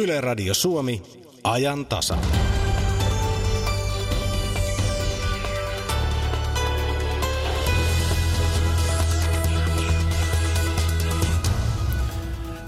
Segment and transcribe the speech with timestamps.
[0.00, 1.02] Yle Radio Suomi,
[1.44, 2.16] ajan tasa.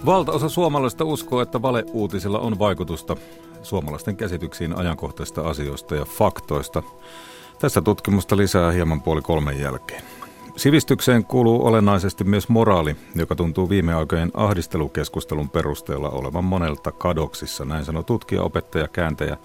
[0.06, 3.16] Valtaosa suomalaisista uskoo, että valeuutisilla on vaikutusta
[3.62, 6.82] suomalaisten käsityksiin ajankohtaisista asioista ja faktoista.
[7.58, 10.02] Tässä tutkimusta lisää hieman puoli kolmen jälkeen.
[10.56, 17.84] Sivistykseen kuuluu olennaisesti myös moraali, joka tuntuu viime aikojen ahdistelukeskustelun perusteella olevan monelta kadoksissa, näin
[17.84, 19.36] sanoi tutkija, opettaja, kääntäjä,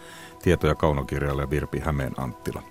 [0.44, 2.62] tieto- ja kaunokirjailija Virpi Hämeen Anttila.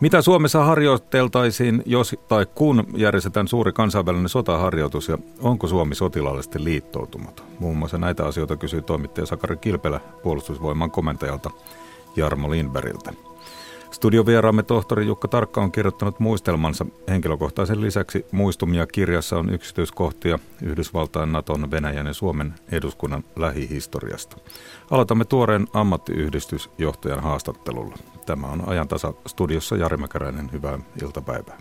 [0.00, 7.46] Mitä Suomessa harjoiteltaisiin, jos tai kun järjestetään suuri kansainvälinen sotaharjoitus ja onko Suomi sotilaallisesti liittoutumaton?
[7.58, 11.50] Muun muassa näitä asioita kysyy toimittaja Sakari Kilpelä puolustusvoiman komentajalta
[12.16, 13.29] Jarmo Lindbergiltä.
[13.90, 16.86] Studiovieraamme tohtori Jukka Tarkka on kirjoittanut muistelmansa.
[17.08, 24.36] Henkilökohtaisen lisäksi muistumia kirjassa on yksityiskohtia Yhdysvaltain, Naton, Venäjän ja Suomen eduskunnan lähihistoriasta.
[24.90, 27.96] Aloitamme tuoreen ammattiyhdistysjohtajan haastattelulla.
[28.26, 30.52] Tämä on ajantasa studiossa Jari Mäkäräinen.
[30.52, 31.58] Hyvää iltapäivää.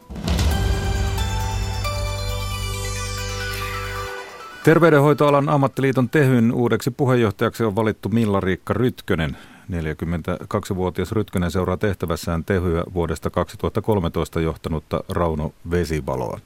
[4.63, 9.37] Terveydenhoitoalan ammattiliiton Tehyn uudeksi puheenjohtajaksi on valittu Milla-Riikka Rytkönen.
[9.71, 16.39] 42-vuotias Rytkönen seuraa tehtävässään Tehyä vuodesta 2013 johtanutta Rauno Vesivaloa.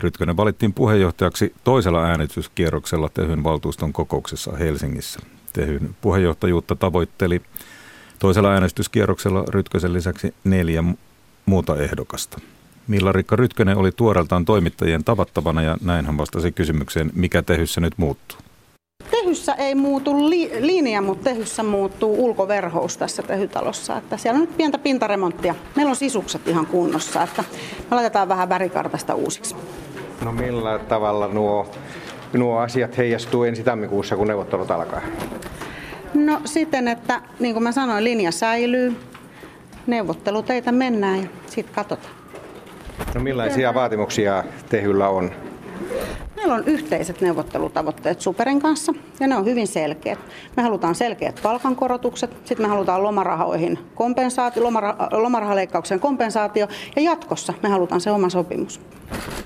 [0.00, 5.20] Rytkönen valittiin puheenjohtajaksi toisella äänestyskierroksella Tehyn valtuuston kokouksessa Helsingissä.
[5.52, 7.42] Tehyn puheenjohtajuutta tavoitteli
[8.18, 10.84] toisella äänestyskierroksella Rytkösen lisäksi neljä
[11.46, 12.40] muuta ehdokasta.
[12.86, 18.45] Milla-Rikka Rytkönen oli tuoreeltaan toimittajien tavattavana ja näin hän vastasi kysymykseen, mikä Tehyssä nyt muuttuu.
[19.26, 23.96] Tehyssä ei muutu li- linja, mutta Tehyssä muuttuu ulkoverhous tässä Tehytalossa.
[23.96, 25.54] Että siellä on nyt pientä pintaremonttia.
[25.76, 27.44] Meillä on sisukset ihan kunnossa, että
[27.90, 29.56] me laitetaan vähän värikartasta uusiksi.
[30.24, 31.70] No millä tavalla nuo,
[32.32, 35.00] nuo asiat heijastuu ensi tammikuussa, kun neuvottelut alkaa?
[36.14, 38.96] No siten, että niin kuin mä sanoin, linja säilyy.
[39.86, 42.14] Neuvotteluteitä mennään ja sitten katsotaan.
[43.14, 45.30] No millaisia vaatimuksia Tehyllä on?
[46.36, 50.18] Meillä on yhteiset neuvottelutavoitteet Superin kanssa ja ne on hyvin selkeät.
[50.56, 57.68] Me halutaan selkeät palkankorotukset, sitten me halutaan lomarahoihin kompensaatio, lomara, lomarahaleikkauksen kompensaatio ja jatkossa me
[57.68, 58.80] halutaan se oma sopimus.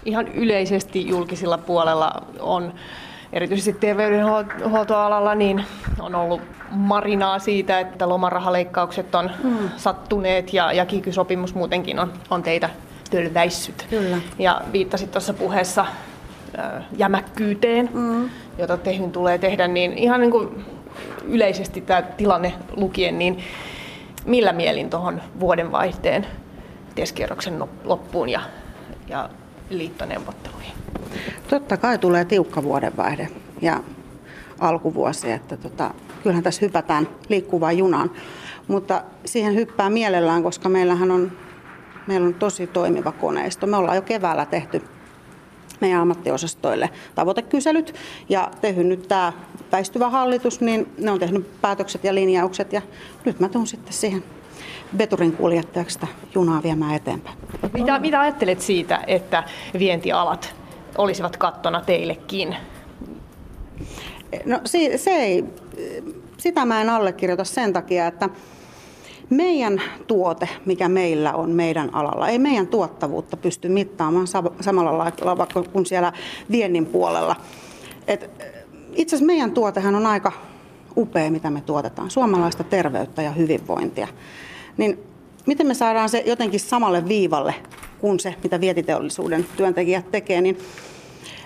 [0.04, 2.72] Ihan yleisesti julkisilla puolella on
[3.32, 5.64] erityisesti terveydenhuoltoalalla niin
[6.00, 6.40] on ollut
[6.70, 9.70] marinaa siitä, että lomarahaleikkaukset on mm.
[9.76, 12.70] sattuneet ja, ja kiky-sopimus muutenkin on, on teitä
[13.10, 13.86] tölväissyt.
[13.90, 14.18] Kyllä.
[14.38, 15.86] Ja viittasit tuossa puheessa
[16.96, 18.30] jämäkkyyteen, mm.
[18.58, 20.64] jota tehyn tulee tehdä, niin ihan niin kuin
[21.24, 23.38] yleisesti tämä tilanne lukien, niin
[24.26, 26.26] millä mielin tuohon vuodenvaihteen
[26.94, 28.40] teskierroksen loppuun ja,
[29.08, 29.30] ja
[29.70, 30.72] liittoneuvotteluihin?
[31.50, 33.28] Totta kai tulee tiukka vuodenvaihde
[33.60, 33.80] ja
[34.58, 38.10] alkuvuosi, että tota, kyllähän tässä hypätään liikkuvaan junaan,
[38.68, 41.32] mutta siihen hyppää mielellään, koska meillähän on,
[42.06, 43.66] meillä on tosi toimiva koneisto.
[43.66, 44.82] Me ollaan jo keväällä tehty
[45.80, 47.94] meidän ammattiosastoille tavoitekyselyt
[48.28, 49.32] ja tehnyt nyt tämä
[49.72, 52.82] väistyvä hallitus, niin ne on tehnyt päätökset ja linjaukset ja
[53.24, 54.24] nyt mä tuun sitten siihen
[54.98, 57.38] veturin kuljettajaksi sitä junaa viemään eteenpäin.
[57.72, 59.44] Mitä, mitä ajattelet siitä, että
[59.78, 60.54] vientialat
[60.98, 62.56] olisivat kattona teillekin?
[64.44, 65.44] No se, se ei,
[66.36, 68.28] sitä mä en allekirjoita sen takia, että
[69.30, 74.26] meidän tuote, mikä meillä on meidän alalla, ei meidän tuottavuutta pysty mittaamaan
[74.60, 76.12] samalla lailla vaikka kuin siellä
[76.50, 77.36] viennin puolella.
[78.06, 78.30] Et
[78.94, 80.32] itse asiassa meidän tuotehan on aika
[80.96, 82.10] upea, mitä me tuotetaan.
[82.10, 84.08] Suomalaista terveyttä ja hyvinvointia.
[84.76, 84.98] Niin
[85.46, 87.54] miten me saadaan se jotenkin samalle viivalle
[87.98, 90.58] kuin se, mitä vietiteollisuuden työntekijät tekee, niin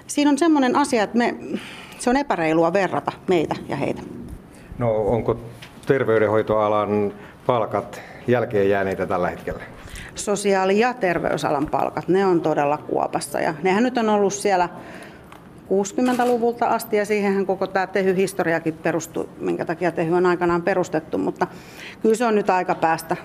[0.07, 1.35] siinä on semmoinen asia, että me,
[1.99, 4.03] se on epäreilua verrata meitä ja heitä.
[4.79, 5.37] No onko
[5.87, 7.13] terveydenhoitoalan
[7.47, 9.63] palkat jälkeen jääneitä tällä hetkellä?
[10.15, 14.69] Sosiaali- ja terveysalan palkat, ne on todella kuopassa ja nehän nyt on ollut siellä
[15.69, 21.47] 60-luvulta asti ja siihenhän koko tämä Tehy-historiakin perustuu, minkä takia Tehy on aikanaan perustettu, mutta
[22.03, 23.17] kyllä se on nyt aika päästä,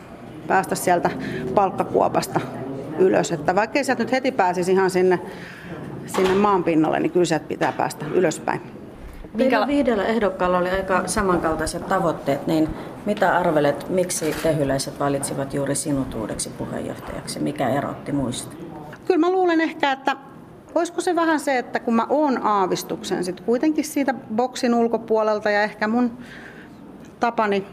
[0.47, 1.09] päästä sieltä
[1.55, 2.39] palkkakuopasta
[2.99, 5.19] ylös, että vaikkei sieltä nyt heti pääsisi ihan sinne,
[6.05, 8.61] sinne maanpinnalle, niin kyllä sieltä pitää päästä ylöspäin.
[9.33, 9.67] Minkä...
[9.67, 12.69] viidellä ehdokkaalla oli aika samankaltaiset tavoitteet, niin
[13.09, 17.39] mitä arvelet, miksi tehyläiset valitsivat juuri sinut uudeksi puheenjohtajaksi?
[17.39, 18.55] Mikä erotti muista?
[19.05, 20.15] Kyllä mä luulen ehkä, että
[20.75, 25.63] Olisiko se vähän se, että kun mä oon aavistuksen sit kuitenkin siitä boksin ulkopuolelta ja
[25.63, 26.17] ehkä mun
[27.19, 27.67] tapani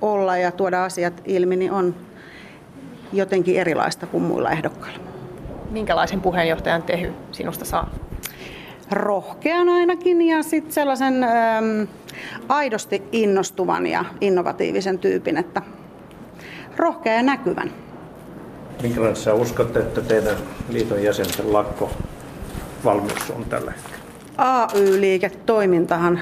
[0.00, 1.94] olla ja tuoda asiat ilmi, niin on
[3.12, 5.00] jotenkin erilaista kuin muilla ehdokkailla.
[5.70, 7.90] Minkälaisen puheenjohtajan Tehy sinusta saa?
[8.90, 11.88] Rohkean ainakin ja sitten sellaisen äm,
[12.48, 15.62] aidosti innostuvan ja innovatiivisen tyypin, että
[16.76, 17.70] rohkea ja näkyvän.
[18.82, 20.36] Minkälainen sä uskot, että teidän
[20.68, 21.90] liiton jäsenten lakko
[22.84, 23.98] valmius on tällä hetkellä?
[24.38, 26.20] AY-liiketoimintahan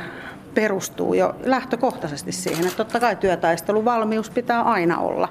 [0.54, 5.28] perustuu jo lähtökohtaisesti siihen, että totta kai työtaisteluvalmius pitää aina olla.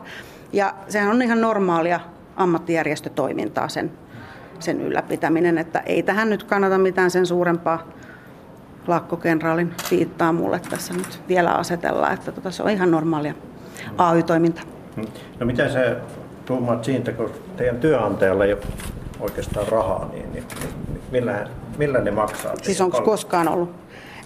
[0.54, 2.00] Ja sehän on ihan normaalia
[2.36, 3.92] ammattijärjestötoimintaa sen,
[4.62, 7.88] sen ylläpitäminen, että ei tähän nyt kannata mitään sen suurempaa
[8.88, 13.34] lakkokenraalin viittaa mulle tässä nyt vielä asetella, että tota, se on ihan normaalia
[13.98, 14.62] AY-toiminta.
[15.40, 15.98] No miten se
[16.46, 18.62] tuumaat siitä, kun teidän työnantajalle ei ole
[19.20, 21.48] oikeastaan rahaa, niin, niin, niin millä,
[21.78, 22.54] millä ne maksaa?
[22.62, 23.86] Siis onko koskaan ollut?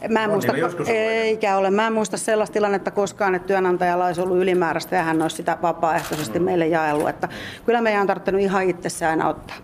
[0.09, 0.53] Mä en muista,
[0.87, 1.71] eikä ole.
[1.71, 5.57] Mä en muista sellaista tilannetta koskaan, että työnantajalla olisi ollut ylimääräistä ja hän olisi sitä
[5.61, 6.45] vapaaehtoisesti mm.
[6.45, 7.09] meille jaellut.
[7.09, 7.29] Että
[7.65, 9.55] kyllä meidän on tarvinnut ihan itse aina ottaa.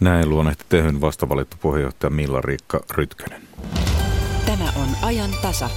[0.00, 3.42] Näin luonnehti tehyn vastavalittu puheenjohtaja Milla-Riikka Rytkönen.
[4.46, 5.70] Tämä on ajan tasa.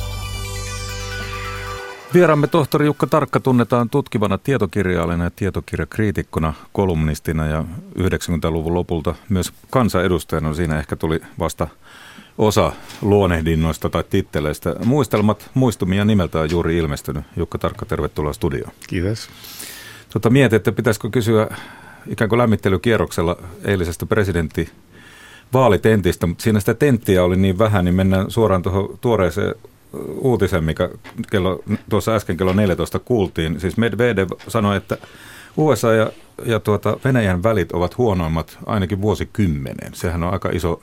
[2.13, 7.65] Vieraamme tohtori Jukka Tarkka tunnetaan tutkivana tietokirjailijana ja tietokirjakriitikkona, kolumnistina ja
[7.99, 10.53] 90-luvun lopulta myös kansanedustajana.
[10.53, 11.67] Siinä ehkä tuli vasta
[12.37, 12.71] osa
[13.01, 14.75] luonehdinnoista tai titteleistä.
[14.85, 17.23] Muistelmat, muistumia nimeltä on juuri ilmestynyt.
[17.35, 18.71] Jukka Tarkka, tervetuloa studioon.
[18.87, 19.29] Kiitos.
[20.09, 21.47] Tota, mietin, että pitäisikö kysyä
[22.07, 24.69] ikään kuin lämmittelykierroksella eilisestä presidentti
[25.53, 29.55] vaalitentistä, mutta siinä sitä tenttiä oli niin vähän, niin mennään suoraan tuohon tuoreeseen
[30.17, 30.89] uutisen, mikä
[31.31, 33.59] kello, tuossa äsken kello 14 kuultiin.
[33.59, 34.97] Siis Medvedev sanoi, että
[35.57, 36.11] USA ja,
[36.45, 39.93] ja tuota Venäjän välit ovat huonoimmat ainakin vuosikymmeneen.
[39.93, 40.81] Sehän on aika iso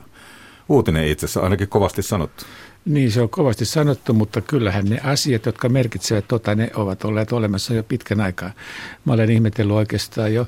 [0.69, 2.44] uutinen itse asiassa, ainakin kovasti sanottu.
[2.84, 7.32] Niin, se on kovasti sanottu, mutta kyllähän ne asiat, jotka merkitsevät tota, ne ovat olleet
[7.32, 8.50] olemassa jo pitkän aikaa.
[9.05, 10.46] Mä olen ihmetellyt oikeastaan jo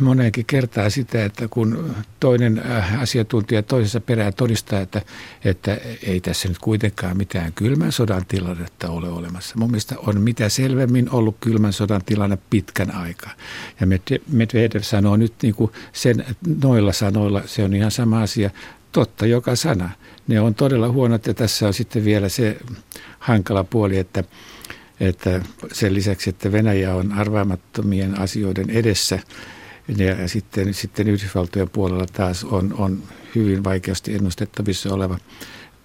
[0.00, 5.02] moneenkin kertaa sitä, että kun toinen äh, asiantuntija toisessa perään todistaa, että,
[5.44, 9.54] että ei tässä nyt kuitenkaan mitään kylmän sodan tilannetta ole olemassa.
[9.58, 13.32] Mun mielestä on mitä selvemmin ollut kylmän sodan tilanne pitkän aikaa.
[13.80, 13.86] Ja
[14.32, 16.24] Medvedev sanoo nyt niin kuin sen
[16.62, 18.50] noilla sanoilla, se on ihan sama asia,
[18.92, 19.90] totta joka sana.
[20.28, 22.56] Ne on todella huonot ja tässä on sitten vielä se
[23.18, 24.24] hankala puoli, että,
[25.00, 25.40] että
[25.72, 29.18] sen lisäksi, että Venäjä on arvaamattomien asioiden edessä–
[29.88, 33.02] ja sitten, sitten Yhdysvaltojen puolella taas on, on
[33.34, 35.18] hyvin vaikeasti ennustettavissa oleva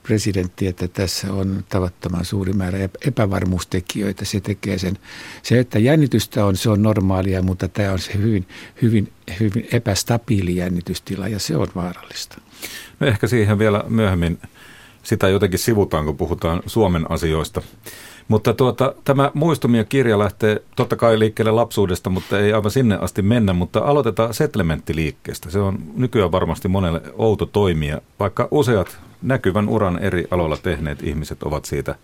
[0.04, 4.26] presidentti, että tässä on tavattoman suuri määrä epävarmuustekijöitä.
[4.26, 4.98] Se tekee sen.
[5.44, 8.48] Se, että jännitystä on, se on normaalia, mutta tämä on se hyvin,
[8.82, 12.42] hyvin, hyvin epästabiili jännitystila ja se on vaarallista.
[13.00, 14.40] No ehkä siihen vielä myöhemmin
[15.04, 17.62] sitä jotenkin sivutaan, kun puhutaan Suomen asioista.
[18.30, 23.22] Mutta tuota, tämä muistumien kirja lähtee totta kai liikkeelle lapsuudesta, mutta ei aivan sinne asti
[23.22, 23.54] mennä.
[23.54, 25.50] Mutta aloitetaan settlementtiliikkeestä.
[25.52, 31.44] Se on nykyään varmasti monelle outo toimia, vaikka useat näkyvän uran eri aloilla tehneet ihmiset
[31.44, 31.96] ovat siitä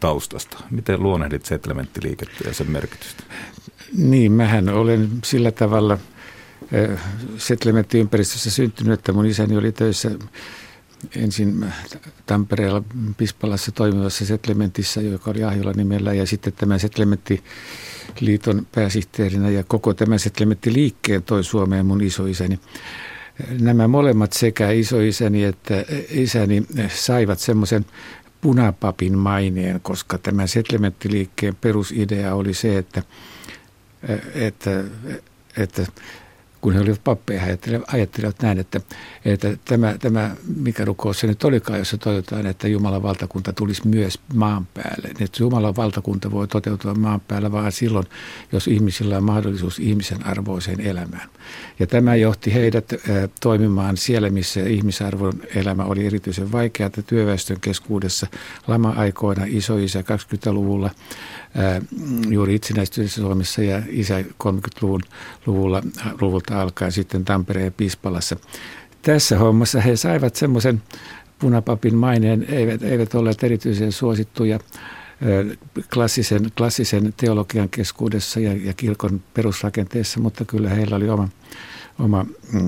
[0.00, 0.58] taustasta.
[0.70, 3.22] Miten luonnehdit settlementtiliikettä ja sen merkitystä?
[3.98, 5.98] Niin, mähän olen sillä tavalla
[6.72, 7.00] eh,
[7.36, 10.10] settlementtiympäristössä syntynyt, että mun isäni oli töissä
[11.16, 11.66] ensin
[12.26, 12.82] Tampereella
[13.16, 20.18] Pispalassa toimivassa settlementissa, joka oli Ahjola nimellä, ja sitten tämä settlementtiliiton pääsihteerinä ja koko tämän
[20.18, 22.60] settlementtiliikkeen toi Suomeen mun isoisäni.
[23.60, 27.86] Nämä molemmat sekä isoisäni että isäni saivat semmoisen
[28.40, 33.02] punapapin maineen, koska tämä settlementtiliikkeen perusidea oli se, että,
[34.34, 34.84] että,
[35.56, 35.86] että
[36.64, 37.58] kun he olivat pappeja, he
[37.92, 38.80] ajattelivat näin, että,
[39.24, 44.20] että tämä, tämä, mikä rukous se nyt olikaan, jossa toivotaan, että Jumalan valtakunta tulisi myös
[44.34, 45.08] maan päälle.
[45.08, 48.06] Että Jumalan valtakunta voi toteutua maan päällä vaan silloin,
[48.52, 51.28] jos ihmisillä on mahdollisuus ihmisen arvoiseen elämään.
[51.78, 52.92] Ja tämä johti heidät
[53.40, 58.26] toimimaan siellä, missä ihmisarvon elämä oli erityisen vaikeaa työväestön keskuudessa
[58.66, 60.90] lama-aikoina, isoisä 20-luvulla,
[62.28, 65.00] juuri itsenäistyneessä Suomessa ja isä 30-luvun
[65.46, 65.82] luvulla,
[66.20, 68.36] luvulta alkaen sitten Tampereen ja Pispalassa.
[69.02, 70.82] Tässä hommassa he saivat semmoisen
[71.38, 74.58] punapapin maineen, eivät, eivät olleet erityisen suosittuja
[75.94, 81.28] klassisen, klassisen teologian keskuudessa ja, ja kirkon perusrakenteessa, mutta kyllä heillä oli oma,
[81.98, 82.60] oma mm,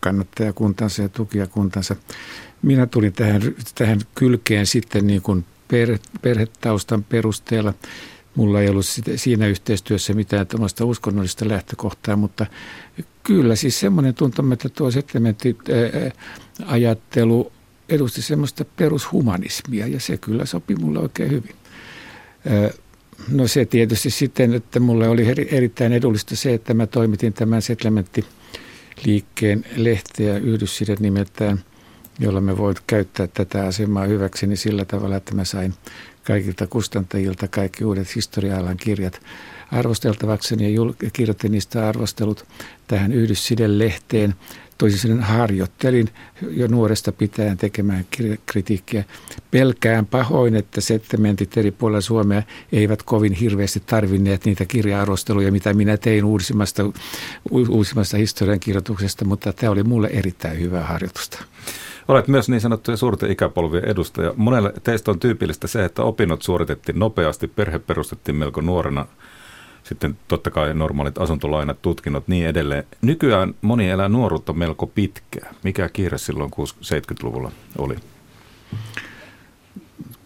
[0.00, 1.96] kannattajakuntansa ja tukijakuntansa.
[2.62, 3.42] Minä tulin tähän,
[3.74, 7.74] tähän kylkeen sitten niin kuin perhe, perhetaustan perusteella.
[8.34, 12.46] Mulla ei ollut siinä yhteistyössä mitään tämmöistä uskonnollista lähtökohtaa, mutta
[13.22, 14.90] kyllä siis semmoinen tuntuma, että tuo
[16.66, 17.52] ajattelu
[17.88, 21.54] edusti semmoista perushumanismia ja se kyllä sopi mulle oikein hyvin.
[23.28, 29.64] No se tietysti sitten, että mulle oli erittäin edullista se, että mä toimitin tämän settlementtiliikkeen
[29.76, 31.64] lehteä yhdysside nimeltään
[32.18, 35.74] jolla me voin käyttää tätä asemaa hyväkseni sillä tavalla, että mä sain
[36.24, 39.20] kaikilta kustantajilta kaikki uudet historia-alan kirjat
[39.72, 40.80] arvosteltavakseni ja
[41.12, 42.44] kirjoitin niistä arvostelut
[42.86, 44.34] tähän Yhdysside-lehteen.
[44.78, 46.08] Toisin sanoen harjoittelin
[46.50, 48.06] jo nuoresta pitäen tekemään
[48.46, 49.04] kritiikkiä.
[49.50, 55.96] Pelkään pahoin, että settementit eri puolilla Suomea eivät kovin hirveästi tarvinneet niitä kirja-arvosteluja, mitä minä
[55.96, 56.82] tein uusimmasta,
[57.50, 61.44] uusimmasta historiankirjoituksesta, mutta tämä oli mulle erittäin hyvää harjoitusta.
[62.08, 64.32] Olet myös niin sanottuja suurten ikäpolvien edustaja.
[64.36, 69.06] Monelle teistä on tyypillistä se, että opinnot suoritettiin nopeasti, perhe perustettiin melko nuorena,
[69.84, 72.84] sitten totta kai normaalit asuntolainat, tutkinnot, niin edelleen.
[73.02, 75.54] Nykyään moni elää nuoruutta melko pitkään.
[75.62, 77.96] Mikä kiire silloin 70-luvulla oli?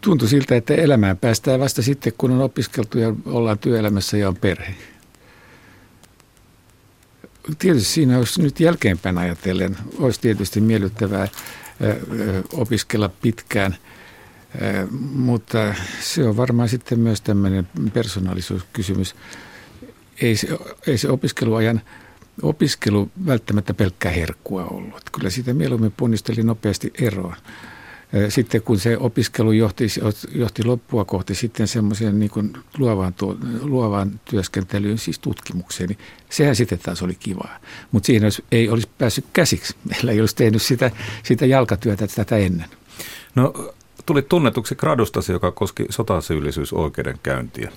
[0.00, 4.36] Tuntui siltä, että elämään päästään vasta sitten, kun on opiskeltu ja ollaan työelämässä ja on
[4.36, 4.74] perhe.
[7.58, 11.28] Tietysti siinä olisi nyt jälkeenpäin ajatellen, olisi tietysti miellyttävää
[12.52, 13.76] opiskella pitkään,
[15.12, 19.14] mutta se on varmaan sitten myös tämmöinen persoonallisuuskysymys.
[20.22, 20.48] Ei se,
[20.86, 21.80] ei se opiskeluajan
[22.42, 25.02] opiskelu välttämättä pelkkää herkkua ollut.
[25.12, 27.36] Kyllä siitä mieluummin punnisteli nopeasti eroon
[28.28, 29.86] sitten kun se opiskelu johti,
[30.34, 35.98] johti loppua kohti sitten semmoiseen niin kuin luovaan, tuo, luovaan työskentelyyn, siis tutkimukseen, niin
[36.30, 37.58] sehän sitten taas oli kivaa.
[37.92, 39.74] Mutta siinä olisi, ei olisi päässyt käsiksi.
[39.90, 40.90] Meillä ei olisi tehnyt sitä,
[41.22, 42.68] sitä jalkatyötä tätä ennen.
[43.34, 43.74] No
[44.06, 47.72] tuli tunnetuksi gradustasi, joka koski sotasyyllisyysoikeudenkäyntiä.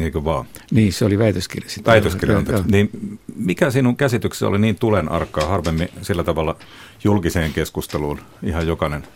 [0.00, 0.46] Eikö vaan?
[0.70, 1.70] Niin, se oli väitöskirja.
[1.86, 2.70] Väitöskirja, anteeksi.
[2.70, 6.56] Niin mikä sinun käsityksesi oli niin tulen arkaa harvemmin sillä tavalla
[7.04, 9.04] julkiseen keskusteluun ihan jokainen–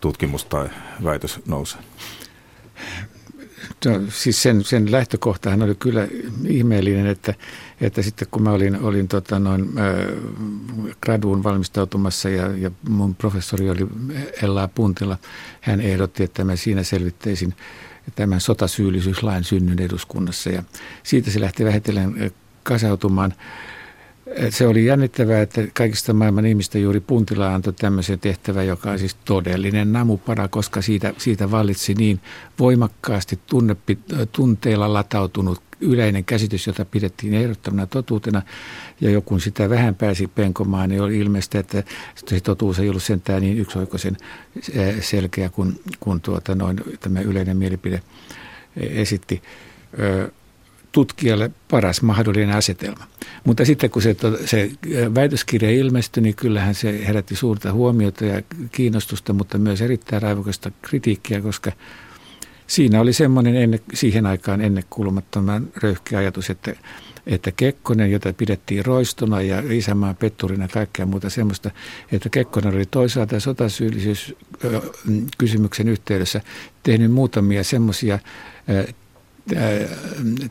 [0.00, 0.68] tutkimus tai
[1.04, 1.80] väitös nousee?
[3.84, 6.08] No, siis sen, sen lähtökohtahan oli kyllä
[6.46, 7.34] ihmeellinen, että,
[7.80, 13.70] että sitten kun mä olin, olin tota noin, äh, graduun valmistautumassa ja, ja mun professori
[13.70, 13.86] oli
[14.42, 15.18] Ella Puntila,
[15.60, 17.54] hän ehdotti, että mä siinä selvittäisin
[18.14, 20.62] tämän sotasyyllisyyslain synnyn eduskunnassa ja
[21.02, 23.34] siitä se lähti vähitellen kasautumaan
[24.50, 29.16] se oli jännittävää, että kaikista maailman ihmistä juuri Puntila antoi tämmöisen tehtävän, joka on siis
[29.24, 32.20] todellinen namupara, koska siitä, siitä vallitsi niin
[32.58, 33.76] voimakkaasti tunne,
[34.32, 38.42] tunteella latautunut yleinen käsitys, jota pidettiin ehdottomana totuutena.
[39.00, 41.82] Ja joku sitä vähän pääsi penkomaan, niin oli ilmeistä, että
[42.26, 44.16] se totuus ei ollut sentään niin yksioikoisen
[45.00, 48.02] selkeä kuin, kuin tuota noin, tämä yleinen mielipide
[48.76, 49.42] esitti
[50.92, 53.06] tutkijalle paras mahdollinen asetelma.
[53.44, 54.70] Mutta sitten kun se, se
[55.14, 58.42] väitöskirja ilmestyi, niin kyllähän se herätti suurta huomiota ja
[58.72, 61.72] kiinnostusta, mutta myös erittäin raivokasta kritiikkiä, koska
[62.66, 66.74] siinä oli semmoinen ennen, siihen aikaan ennekuulumattoman röyhkeä ajatus, että,
[67.26, 71.70] että Kekkonen, jota pidettiin roistona ja isämaan petturina ja kaikkea muuta semmoista,
[72.12, 76.40] että Kekkonen oli toisaalta sotasyyllisyyskysymyksen yhteydessä
[76.82, 78.18] tehnyt muutamia semmoisia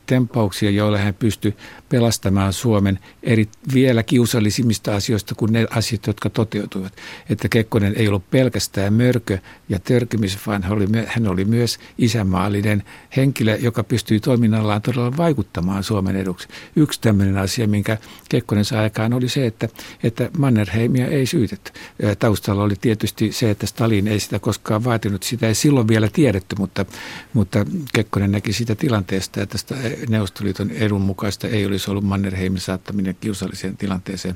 [0.06, 1.56] tempauksia, joilla hän pystyi
[1.90, 6.94] pelastamaan Suomen eri vielä kiusallisimmista asioista kuin ne asiat, jotka toteutuivat.
[7.30, 9.38] Että Kekkonen ei ollut pelkästään mörkö
[9.70, 12.84] ja törkymis, vaan hän oli, hän oli myös isämaallinen
[13.16, 16.48] henkilö, joka pystyi toiminnallaan todella vaikuttamaan Suomen eduksi.
[16.76, 17.98] Yksi tämmöinen asia, minkä
[18.30, 19.70] Kekkonen sai aikaan, oli se, että,
[20.04, 21.72] että Mannerheimia ei syytetty.
[22.20, 25.24] Taustalla oli tietysti se, että Stalin ei sitä koskaan vaatinut.
[25.24, 26.86] Sitä ei silloin vielä tiedetty, mutta,
[27.34, 29.76] mutta Kekkonen näki sitä tilanteesta, että tästä
[30.10, 34.36] Neuvostoliiton edun mukaista ei olisi ollut Mannerheimin saattaminen kiusalliseen tilanteeseen.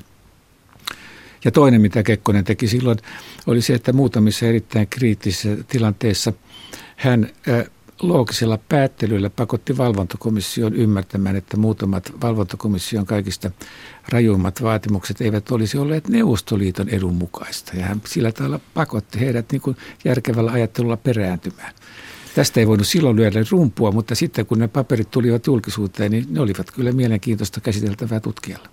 [1.44, 2.98] Ja toinen, mitä Kekkonen teki silloin,
[3.46, 6.32] oli se, että muutamissa erittäin kriittisissä tilanteissa
[6.96, 7.30] hän
[8.02, 13.50] loogisella päättelyllä pakotti valvontakomission ymmärtämään, että muutamat valvontakomission kaikista
[14.08, 17.72] rajuimmat vaatimukset eivät olisi olleet Neuvostoliiton edun mukaista.
[17.76, 21.72] Ja hän sillä tavalla pakotti heidät niin kuin järkevällä ajattelulla perääntymään.
[22.34, 26.40] Tästä ei voinut silloin lyödä rumpua, mutta sitten kun ne paperit tulivat julkisuuteen, niin ne
[26.40, 28.68] olivat kyllä mielenkiintoista käsiteltävää tutkijalla.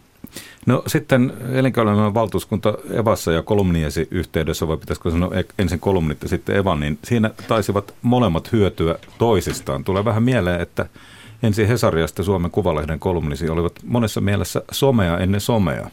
[0.65, 6.29] No sitten elinkeinoelämän valtuuskunta Evassa ja kolumniesi yhteydessä, vai pitäisikö sanoa e- ensin kolumnit ja
[6.29, 9.83] sitten Evan, niin siinä taisivat molemmat hyötyä toisistaan.
[9.83, 10.85] Tulee vähän mieleen, että
[11.43, 15.89] ensin Hesariasta Suomen Kuvalehden kolumnisi olivat monessa mielessä somea ennen somea.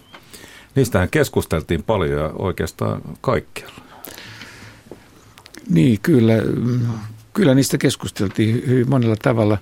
[0.75, 3.82] Niistähän keskusteltiin paljon ja oikeastaan kaikkialla.
[5.70, 6.34] Niin, kyllä
[7.38, 9.59] kyllä niistä keskusteltiin hyvin monella tavalla.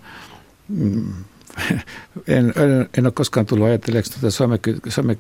[0.69, 1.05] Mm.
[2.29, 5.17] En, en, en ole koskaan tullut ajatelleeksi tuota some, some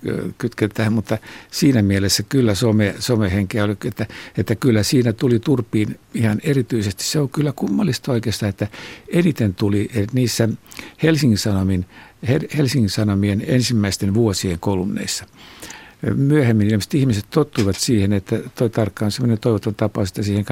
[0.75, 1.18] tähän, mutta
[1.50, 4.06] siinä mielessä kyllä some, somehenkeä oli, että,
[4.38, 7.04] että kyllä siinä tuli turpiin ihan erityisesti.
[7.04, 8.68] Se on kyllä kummallista oikeastaan, että
[9.12, 10.48] eniten tuli että niissä
[11.02, 11.86] Helsingin, Sanomin,
[12.56, 15.25] Helsingin Sanomien ensimmäisten vuosien kolumneissa.
[16.14, 16.66] Myöhemmin.
[16.66, 20.44] Ilmeisesti ihmiset tottuivat siihen, että toi tarkka on sellainen toivoton tapaus, että siihen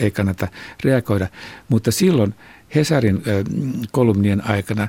[0.00, 0.48] ei kannata
[0.84, 1.28] reagoida.
[1.68, 2.34] Mutta silloin
[2.74, 3.22] Hesarin
[3.90, 4.88] kolumnien aikana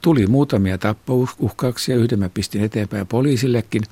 [0.00, 3.82] tuli muutamia tappouhkauksia, yhden mä pistin eteenpäin poliisillekin.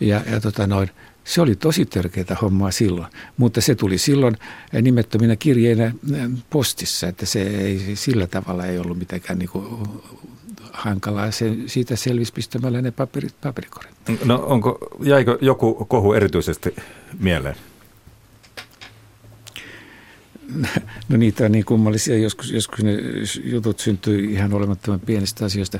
[0.00, 0.90] Ja, ja tota noin,
[1.24, 4.36] se oli tosi törkeää hommaa silloin, mutta se tuli silloin
[4.82, 5.92] nimettöminä kirjeinä
[6.50, 9.64] postissa, että se ei sillä tavalla ei ollut mitenkään niin kuin
[10.78, 11.30] hankalaa.
[11.30, 13.90] Se, siitä selvisi pistämällä ne paperit paperikorin.
[14.24, 16.76] No onko, jäikö joku kohu erityisesti
[17.18, 17.56] mieleen?
[21.08, 22.18] No niitä on niin kummallisia.
[22.18, 22.92] Joskus, joskus ne
[23.44, 25.78] jutut syntyy ihan olemattoman pienistä asioista.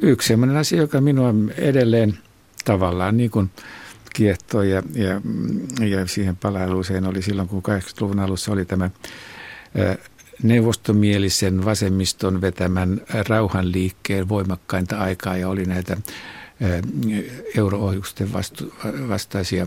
[0.00, 2.18] Yksi sellainen asia, joka minua edelleen
[2.64, 3.50] tavallaan niin kuin
[4.14, 5.20] kiehtoo ja, ja,
[5.86, 8.90] ja siihen palailuuseen oli silloin, kun 80-luvun alussa oli tämä
[10.42, 15.96] neuvostomielisen vasemmiston vetämän rauhanliikkeen voimakkainta aikaa ja oli näitä
[17.56, 18.74] euroohjusten vastu,
[19.08, 19.66] vastaisia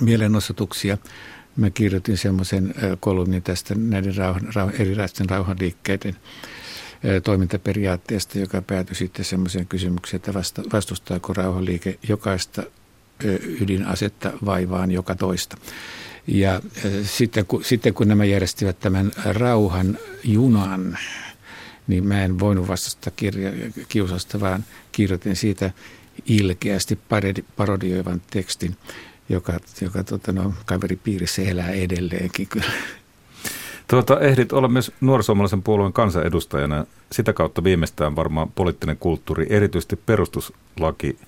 [0.00, 0.98] mielenosoituksia.
[1.56, 6.16] Mä kirjoitin semmoisen kolumnin tästä näiden rauhan, rauhan, erilaisten rauhanliikkeiden
[7.24, 12.62] toimintaperiaatteesta, joka päätyi sitten semmoiseen kysymykseen, että vasta, vastustaako rauhanliike jokaista
[13.60, 15.56] ydinasetta vaivaan joka toista.
[16.26, 16.60] Ja
[17.02, 20.98] sitten kun, sitten kun nämä järjestivät tämän rauhan junan,
[21.86, 23.50] niin mä en voinut vastata kirja,
[23.88, 25.70] kiusasta, vaan kirjoitin siitä
[26.26, 26.98] ilkeästi
[27.56, 28.76] parodioivan tekstin,
[29.28, 32.72] joka, joka tota, no, kaveripiirissä elää edelleenkin kyllä.
[33.88, 36.86] Tuota, ehdit olla myös nuorisoomalaisen puolueen kansanedustajana.
[37.12, 41.18] Sitä kautta viimeistään varmaan poliittinen kulttuuri, erityisesti perustuslaki,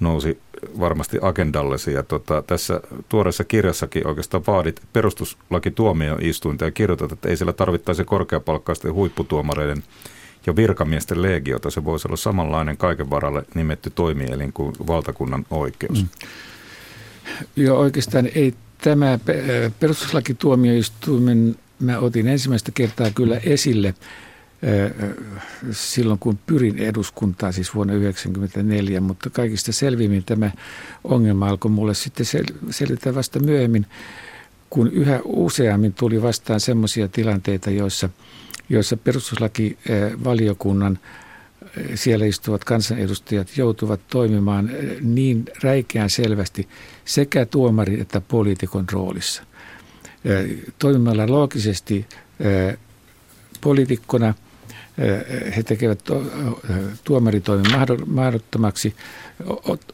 [0.00, 0.38] nousi
[0.80, 1.92] varmasti agendallesi.
[1.92, 8.94] Ja tota, tässä tuoreessa kirjassakin oikeastaan vaadit perustuslakituomioistuinta ja kirjoitat, että ei siellä tarvittaisi korkeapalkkaisten
[8.94, 9.82] huipputuomareiden
[10.46, 11.70] ja virkamiesten legiota.
[11.70, 16.02] Se voisi olla samanlainen kaiken varalle nimetty toimielin kuin valtakunnan oikeus.
[16.02, 16.08] Mm.
[17.56, 19.18] Joo, oikeastaan ei tämä
[19.80, 23.94] perustuslakituomioistuimen mä otin ensimmäistä kertaa kyllä esille
[25.70, 30.50] silloin, kun pyrin eduskuntaan, siis vuonna 1994, mutta kaikista selvimmin tämä
[31.04, 33.86] ongelma alkoi mulle sitten sel- vasta myöhemmin,
[34.70, 38.08] kun yhä useammin tuli vastaan sellaisia tilanteita, joissa,
[38.68, 40.98] joissa perustuslakivaliokunnan
[41.94, 46.68] siellä istuvat kansanedustajat joutuvat toimimaan niin räikeän selvästi
[47.04, 49.42] sekä tuomarin että poliitikon roolissa–
[50.78, 52.06] toimimalla loogisesti
[53.60, 54.34] poliitikkona
[55.56, 56.00] he tekevät
[57.04, 57.72] tuomaritoimen
[58.06, 58.94] mahdottomaksi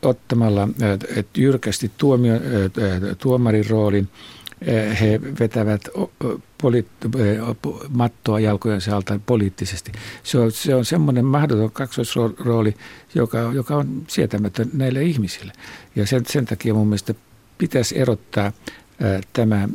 [0.03, 0.69] ottamalla
[1.37, 2.35] jyrkästi tuomio,
[3.19, 4.09] tuomarin roolin.
[5.01, 5.89] He vetävät
[7.89, 9.93] mattoa jalkojensa alta poliittisesti.
[10.23, 12.75] Se on, se on semmoinen mahdoton kaksoisrooli,
[13.15, 15.53] joka, joka on sietämätön näille ihmisille.
[15.97, 17.15] Ja sen, sen takia mun mielestä
[17.59, 18.53] pitäisi erottaa
[19.33, 19.69] tämä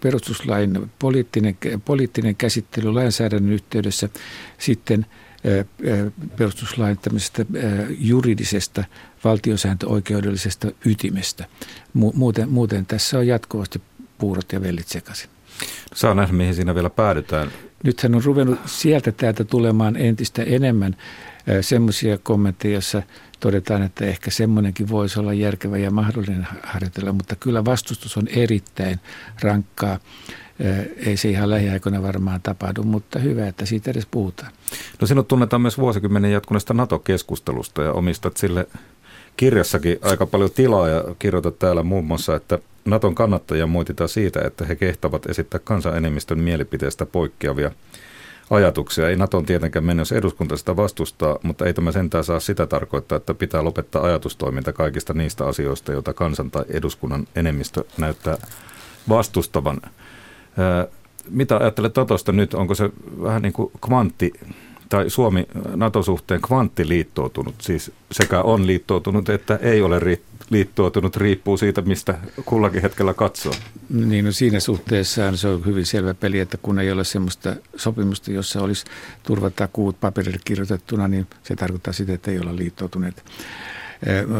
[0.00, 4.08] perustuslain poliittinen, poliittinen käsittely lainsäädännön yhteydessä
[4.58, 5.06] sitten
[6.36, 7.44] perustuslain tämmöisestä
[7.98, 8.84] juridisesta
[9.24, 11.44] valtiosääntöoikeudellisesta ytimestä.
[11.94, 13.82] Muuten, muuten tässä on jatkuvasti
[14.18, 15.30] puurot ja vellit sekaisin.
[15.94, 17.50] Saa nähdä, mihin siinä vielä päädytään.
[17.84, 20.96] Nythän on ruvennut sieltä täältä tulemaan entistä enemmän
[21.60, 23.02] semmoisia kommentteja, joissa
[23.40, 29.00] todetaan, että ehkä semmoinenkin voisi olla järkevä ja mahdollinen harjoitella, mutta kyllä vastustus on erittäin
[29.40, 29.98] rankkaa.
[30.96, 34.52] Ei se ihan lähiaikoina varmaan tapahdu, mutta hyvä, että siitä edes puhutaan.
[35.00, 38.66] No sinut tunnetaan myös vuosikymmenen jatkuneesta NATO-keskustelusta ja omistat sille
[39.36, 42.58] kirjassakin aika paljon tilaa ja kirjoitat täällä muun muassa, että
[42.90, 47.70] Naton kannattajia moititaan siitä, että he kehtavat esittää kansanenemmistön mielipiteestä poikkeavia
[48.50, 49.08] ajatuksia.
[49.08, 53.16] Ei Naton tietenkään mennä, jos eduskunta sitä vastustaa, mutta ei tämä sentään saa sitä tarkoittaa,
[53.16, 58.36] että pitää lopettaa ajatustoiminta kaikista niistä asioista, joita kansan tai eduskunnan enemmistö näyttää
[59.08, 59.80] vastustavan.
[61.30, 62.54] Mitä ajattelet Totosta nyt?
[62.54, 62.90] Onko se
[63.22, 64.32] vähän niin kuin kvantti
[64.88, 65.46] tai Suomi
[65.76, 69.98] NATO-suhteen kvanttiliittoutunut, siis sekä on liittoutunut että ei ole
[70.50, 73.52] liittoutunut, riippuu siitä, mistä kullakin hetkellä katsoo.
[73.90, 78.32] Niin no siinä suhteessa se on hyvin selvä peli, että kun ei ole sellaista sopimusta,
[78.32, 78.84] jossa olisi
[79.22, 83.24] turvatakuut paperille kirjoitettuna, niin se tarkoittaa sitä, että ei olla liittoutuneet.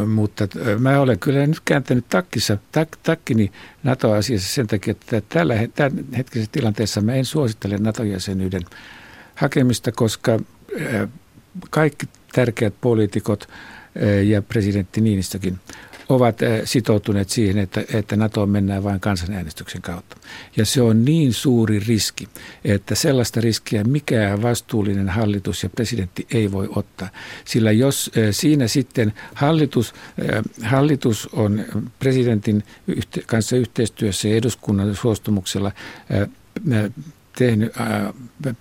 [0.07, 0.47] Mutta
[0.79, 3.51] mä olen kyllä nyt kääntänyt takkissa, tak, takkini
[3.83, 5.55] NATO-asiassa sen takia, että tällä,
[6.17, 8.61] hetkisessä tilanteessa mä en suosittele NATO-jäsenyyden
[9.35, 10.39] hakemista, koska
[11.69, 13.49] kaikki tärkeät poliitikot
[14.25, 15.59] ja presidentti Niinistökin
[16.09, 20.17] ovat eh, sitoutuneet siihen, että, että NATO mennään vain kansanäänestyksen kautta.
[20.57, 22.27] Ja se on niin suuri riski,
[22.63, 27.09] että sellaista riskiä mikään vastuullinen hallitus ja presidentti ei voi ottaa.
[27.45, 31.65] Sillä jos eh, siinä sitten hallitus, eh, hallitus on
[31.99, 32.63] presidentin
[33.25, 35.71] kanssa yhteistyössä ja eduskunnan suostumuksella
[37.39, 38.13] tehnyt, äh,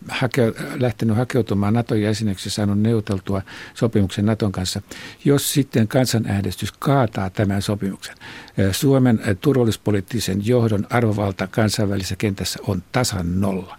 [0.08, 3.42] hake, lähtenyt hakeutumaan Naton jäseneksi ja saanut neuvoteltua
[3.74, 4.82] sopimuksen Naton kanssa.
[5.24, 12.82] Jos sitten kansanäänestys kaataa tämän sopimuksen, äh, Suomen äh, turvallispoliittisen johdon arvovalta kansainvälisessä kentässä on
[12.92, 13.78] tasan nolla.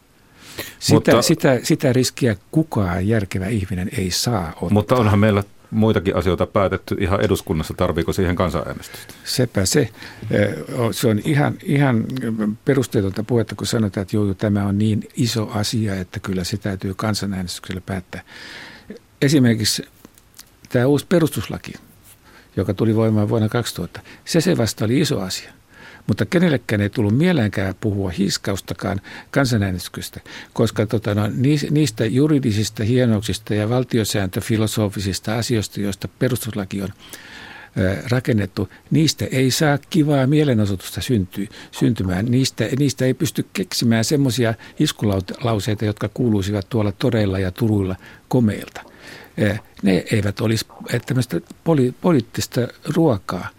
[0.80, 4.70] Sitä, mutta, sitä, sitä riskiä kukaan järkevä ihminen ei saa ottaa.
[4.70, 9.14] Mutta onhan meillä muitakin asioita päätetty ihan eduskunnassa, tarviiko siihen kansanäänestystä?
[9.24, 9.90] Sepä se.
[10.92, 12.06] Se on ihan, ihan
[12.66, 16.94] perusteetonta puhetta, kun sanotaan, että joo, tämä on niin iso asia, että kyllä se täytyy
[16.94, 18.22] kansanäänestyksellä päättää.
[19.22, 19.84] Esimerkiksi
[20.70, 21.74] tämä uusi perustuslaki,
[22.56, 25.59] joka tuli voimaan vuonna 2000, se se vasta oli iso asia.
[26.10, 30.20] Mutta kenellekään ei tullut mieleenkään puhua hiiskaustakaan kansanäänestyksestä,
[30.54, 31.22] koska tota, no,
[31.70, 36.90] niistä juridisista hienouksista ja valtiosääntöfilosofisista asioista, joista perustuslaki on
[38.12, 42.26] rakennettu, niistä ei saa kivaa mielenosoitusta syntyä, syntymään.
[42.26, 47.96] Niistä, niistä ei pysty keksimään semmoisia iskulauseita, jotka kuuluisivat tuolla toreilla ja turuilla
[48.28, 48.82] komeilta.
[49.84, 50.66] Ne eivät olisi
[51.06, 52.62] tämmöistä poli, poliittista
[52.96, 53.50] ruokaa.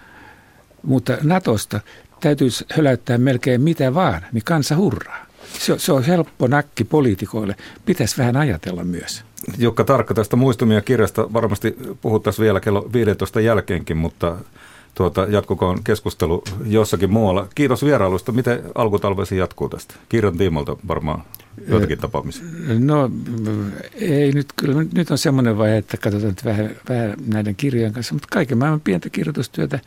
[0.83, 1.81] Mutta Natosta
[2.21, 5.27] täytyisi höläyttää melkein mitä vaan, niin kansa hurraa.
[5.59, 7.57] Se, se on helppo nakki poliitikoille.
[7.87, 9.25] Pitäisi vähän ajatella myös.
[9.59, 14.37] Jukka Tarkka tästä muistumia kirjasta varmasti puhuttaisiin vielä kello 15 jälkeenkin, mutta
[14.95, 17.49] tuota, jatkukoon keskustelu jossakin muualla.
[17.55, 18.33] Kiitos vierailusta.
[18.33, 19.95] Miten alkutalvesi jatkuu tästä?
[20.09, 21.23] Kirjan tiimalta varmaan
[21.69, 22.45] joitakin tapaamisia.
[22.79, 23.11] No
[23.95, 28.15] ei nyt, kyllä nyt on semmoinen vaihe, että katsotaan nyt vähän, vähän näiden kirjojen kanssa,
[28.15, 29.79] mutta kaiken maailman pientä kirjoitustyötä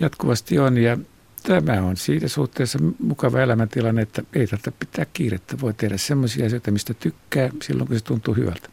[0.00, 0.98] jatkuvasti on ja
[1.46, 5.60] tämä on siitä suhteessa mukava elämäntilanne, että ei tarvitse pitää kiirettä.
[5.60, 8.68] Voi tehdä sellaisia asioita, mistä tykkää silloin, kun se tuntuu hyvältä.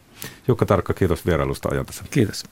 [0.48, 2.04] Jukka Tarkka, kiitos vierailusta ajantassa.
[2.10, 2.44] Kiitos.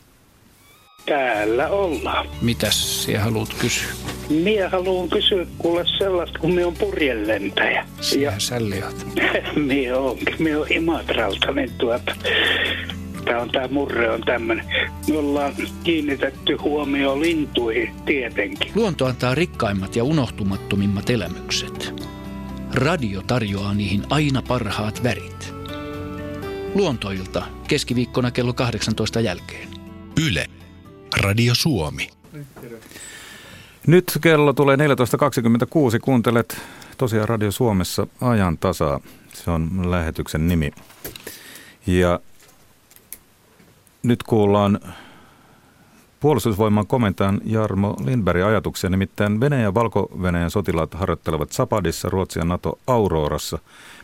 [1.07, 2.27] Täällä ollaan.
[2.43, 3.93] Mitäs sinä haluat kysyä?
[4.31, 7.87] Minä haluan kysyä kuule sellaista, kun minä on purjelentäjä.
[8.01, 8.33] Sinä ja...
[8.39, 9.07] sälliot.
[9.67, 10.35] minä onkin.
[10.39, 12.17] Minä on Imatralta, niin tuota,
[13.25, 14.65] tämä on tämä murre on tämmöinen.
[15.09, 15.55] Me ollaan
[15.85, 18.73] kiinnitetty huomio lintuihin tietenkin.
[18.75, 21.95] Luonto antaa rikkaimmat ja unohtumattomimmat elämykset.
[22.75, 25.55] Radio tarjoaa niihin aina parhaat värit.
[26.75, 29.69] Luontoilta keskiviikkona kello 18 jälkeen.
[30.29, 30.47] Yle.
[31.21, 32.09] Radio Suomi.
[33.87, 34.83] Nyt kello tulee 14.26.
[36.03, 36.61] Kuuntelet
[36.99, 39.01] tosiaan Radio Suomessa ajan tasaa.
[39.35, 40.71] Se on lähetyksen nimi.
[41.87, 42.21] Ja
[44.03, 44.81] nyt kuullaan
[46.21, 52.79] puolustusvoiman komentajan Jarmo Lindbergin ajatuksia, nimittäin Venäjän ja Valko-Venäjän sotilaat harjoittelevat Sapadissa, Ruotsin ja NATO
[52.87, 53.59] Aurorassa.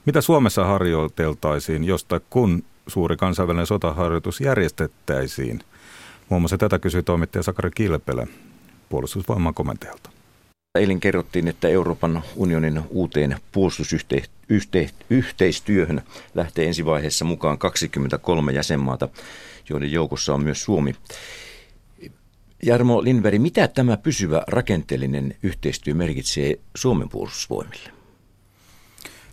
[0.07, 5.61] Mitä Suomessa harjoiteltaisiin, josta kun suuri kansainvälinen sotaharjoitus järjestettäisiin?
[6.29, 8.27] Muun muassa tätä kysyi toimittaja Sakari Kilpelä
[8.89, 10.11] puolustusvoiman komentajalta.
[10.75, 16.03] Eilen kerrottiin, että Euroopan unionin uuteen puolustusyhteistyöhön
[16.35, 19.09] lähtee ensivaiheessa mukaan 23 jäsenmaata
[19.71, 20.95] joiden joukossa on myös Suomi.
[22.63, 27.91] Jarmo Lindberg, mitä tämä pysyvä rakenteellinen yhteistyö merkitsee Suomen puolustusvoimille?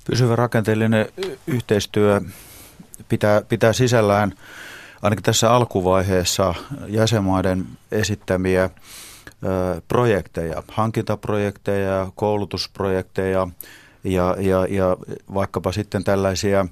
[0.10, 1.06] Pysyvä rakenteellinen
[1.48, 2.22] yhteistyö
[3.10, 4.34] pitää, pitää sisällään
[5.02, 6.54] ainakin tässä alkuvaiheessa
[6.88, 8.70] jäsenmaiden esittämiä
[9.88, 13.48] projekteja, hankintaprojekteja, koulutusprojekteja
[14.04, 14.98] ja, ja, ja
[15.34, 16.66] vaikkapa sitten tällaisia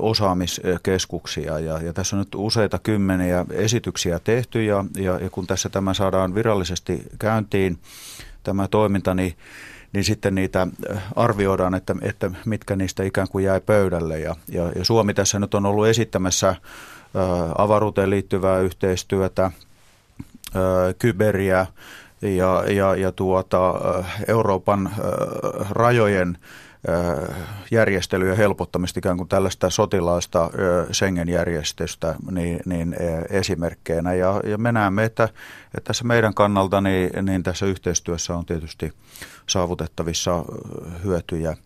[0.00, 1.58] osaamiskeskuksia.
[1.58, 5.94] Ja, ja tässä on nyt useita kymmeniä esityksiä tehty ja, ja, ja kun tässä tämä
[5.94, 7.78] saadaan virallisesti käyntiin,
[8.42, 9.34] tämä toiminta, niin
[9.92, 10.66] niin sitten niitä
[11.16, 14.18] arvioidaan, että, että mitkä niistä ikään kuin jäi pöydälle.
[14.18, 16.56] Ja, ja, ja Suomi tässä nyt on ollut esittämässä ä,
[17.58, 19.50] avaruuteen liittyvää yhteistyötä, ä,
[20.98, 21.66] kyberiä
[22.22, 23.74] ja, ja, ja tuota,
[24.28, 24.90] Euroopan ä,
[25.70, 26.38] rajojen
[27.70, 30.50] järjestelyä helpottamista ikään kuin tällaista sotilaista
[30.92, 32.96] Schengen-järjestystä niin, niin
[33.30, 34.14] esimerkkeinä.
[34.14, 38.92] Ja, ja me näemme, että, että tässä meidän kannalta niin, niin tässä yhteistyössä on tietysti
[39.46, 40.44] saavutettavissa
[41.04, 41.56] hyötyjä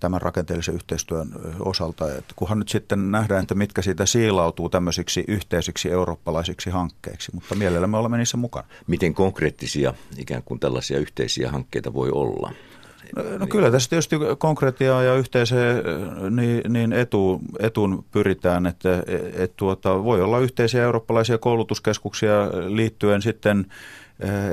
[0.00, 1.28] tämän rakenteellisen yhteistyön
[1.58, 2.14] osalta.
[2.14, 7.86] Että kunhan nyt sitten nähdään, että mitkä siitä siilautuu tämmöisiksi yhteisiksi eurooppalaisiksi hankkeiksi, mutta mielellä
[7.86, 8.68] me olemme niissä mukana.
[8.86, 12.52] Miten konkreettisia ikään kuin tällaisia yhteisiä hankkeita voi olla?
[13.16, 15.82] No, no kyllä tässä tietysti konkretiaa ja yhteiseen
[16.30, 19.02] niin, niin etu, etun pyritään, että
[19.34, 22.32] et, tuota, voi olla yhteisiä eurooppalaisia koulutuskeskuksia
[22.66, 23.66] liittyen sitten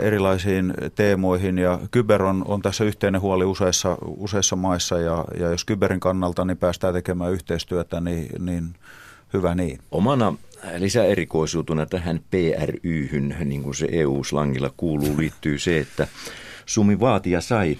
[0.01, 5.65] erilaisiin teemoihin ja kyber on, on tässä yhteinen huoli useissa, useissa maissa ja, ja jos
[5.65, 8.75] kyberin kannalta niin päästään tekemään yhteistyötä, niin, niin
[9.33, 9.79] hyvä niin.
[9.91, 10.33] Omana
[10.77, 16.07] lisäerikoisuutena tähän PRYhyn, niin kuin se EU-slangilla kuuluu, liittyy se, että
[16.65, 17.77] Sumi Vaatia sai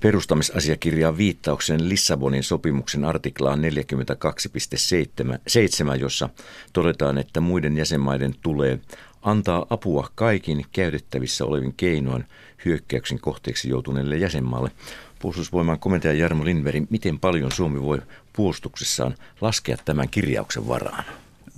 [0.00, 6.28] perustamisasiakirjaan viittauksen Lissabonin sopimuksen artiklaan 42.7, jossa
[6.72, 8.78] todetaan, että muiden jäsenmaiden tulee
[9.22, 12.24] antaa apua kaikin käytettävissä olevin keinoin
[12.64, 14.70] hyökkäyksen kohteeksi joutuneelle jäsenmaalle.
[15.18, 17.98] Puolustusvoiman komentaja Jarmo Lindberg, miten paljon Suomi voi
[18.32, 21.04] puolustuksessaan laskea tämän kirjauksen varaan?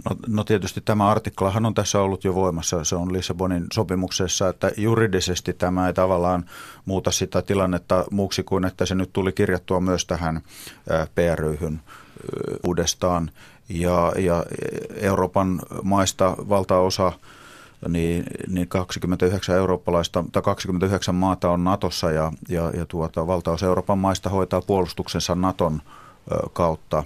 [0.05, 4.71] No, no tietysti tämä artiklahan on tässä ollut jo voimassa, se on Lissabonin sopimuksessa, että
[4.77, 6.45] juridisesti tämä ei tavallaan
[6.85, 10.41] muuta sitä tilannetta muuksi kuin, että se nyt tuli kirjattua myös tähän
[11.15, 11.81] PRYhyn
[12.67, 13.31] uudestaan.
[13.69, 14.45] Ja, ja
[14.95, 17.13] Euroopan maista valtaosa
[17.89, 23.99] niin, niin 29 eurooppalaista tai 29 maata on Natossa ja, ja, ja tuota, valtaosa Euroopan
[23.99, 25.83] maista hoitaa puolustuksensa Naton
[26.53, 27.05] kautta.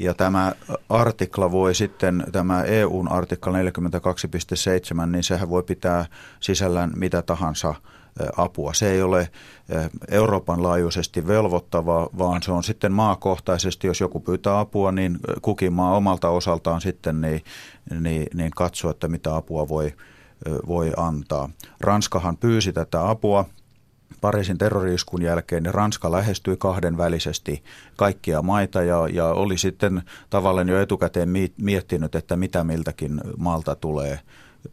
[0.00, 0.52] Ja tämä
[0.88, 6.06] artikla voi sitten, tämä EUn artikla 42.7, niin sehän voi pitää
[6.40, 7.74] sisällään mitä tahansa
[8.36, 8.74] apua.
[8.74, 9.28] Se ei ole
[10.10, 15.96] Euroopan laajuisesti velvoittava, vaan se on sitten maakohtaisesti, jos joku pyytää apua, niin kukin maa
[15.96, 17.44] omalta osaltaan sitten niin,
[18.00, 19.94] niin, niin katsoo, että mitä apua voi,
[20.66, 21.48] voi antaa.
[21.80, 23.44] Ranskahan pyysi tätä apua
[24.20, 27.64] Pariisin terroriiskun jälkeen niin Ranska lähestyi kahdenvälisesti
[27.96, 34.20] kaikkia maita ja, ja oli sitten tavallaan jo etukäteen miettinyt, että mitä miltäkin maalta tulee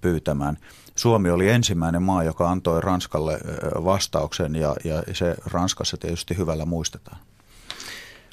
[0.02, 0.58] pyytämään.
[0.96, 3.40] Suomi oli ensimmäinen maa, joka antoi Ranskalle
[3.86, 7.18] vastauksen ja, ja se Ranskassa tietysti hyvällä muistetaan.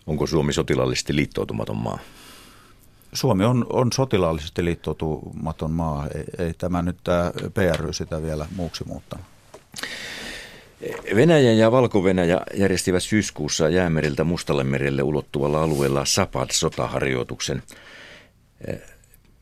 [0.07, 1.99] Onko Suomi sotilaallisesti liittoutumaton maa?
[3.13, 6.07] Suomi on, on sotilaallisesti liittoutumaton maa.
[6.15, 9.27] Ei, ei tämä nyt tämä PRY sitä vielä muuksi muuttanut.
[11.17, 17.63] Venäjä ja Valko-Venäjä järjestivät syyskuussa Jäämeriltä Mustalle merelle ulottuvalla alueella Sapad-sotaharjoituksen.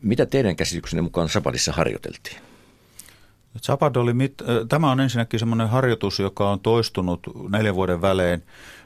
[0.03, 2.48] Mitä teidän käsityksenne mukaan Sapadissa harjoiteltiin?
[3.63, 4.35] Zapad oli mit,
[4.69, 8.43] tämä on ensinnäkin semmoinen harjoitus, joka on toistunut neljän vuoden välein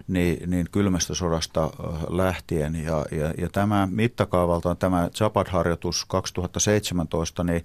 [0.09, 1.71] niin, niin kylmästä sodasta
[2.09, 2.75] lähtien.
[2.75, 7.65] Ja, ja, ja tämä mittakaavaltaan tämä Zapad-harjoitus 2017 niin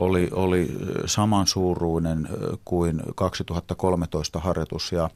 [0.00, 0.68] oli, oli
[1.06, 2.28] samansuuruinen
[2.64, 4.92] kuin 2013 harjoitus.
[4.92, 5.10] Ja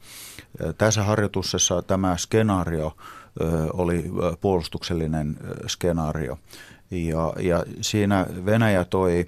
[0.77, 2.97] tässä harjoituksessa tämä skenaario
[3.73, 6.37] oli puolustuksellinen skenaario.
[6.91, 9.25] Ja, ja siinä Venäjä toi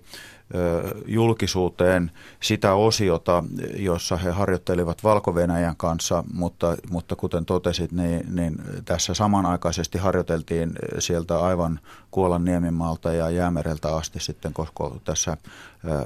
[1.05, 3.43] julkisuuteen sitä osiota,
[3.75, 5.35] jossa he harjoittelivat valko
[5.77, 11.79] kanssa, mutta, mutta kuten totesit, niin, niin tässä samanaikaisesti harjoiteltiin sieltä aivan
[12.11, 15.37] Kuolan Niemimaalta ja Jäämereltä asti sitten koko tässä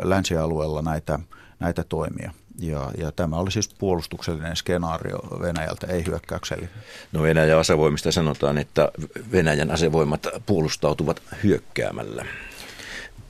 [0.04, 1.20] länsialueella näitä,
[1.60, 2.32] näitä toimia.
[2.60, 6.72] Ja, ja tämä oli siis puolustuksellinen skenaario Venäjältä, ei hyökkäyksellinen.
[7.12, 8.92] No Venäjän asevoimista sanotaan, että
[9.32, 12.26] Venäjän asevoimat puolustautuvat hyökkäämällä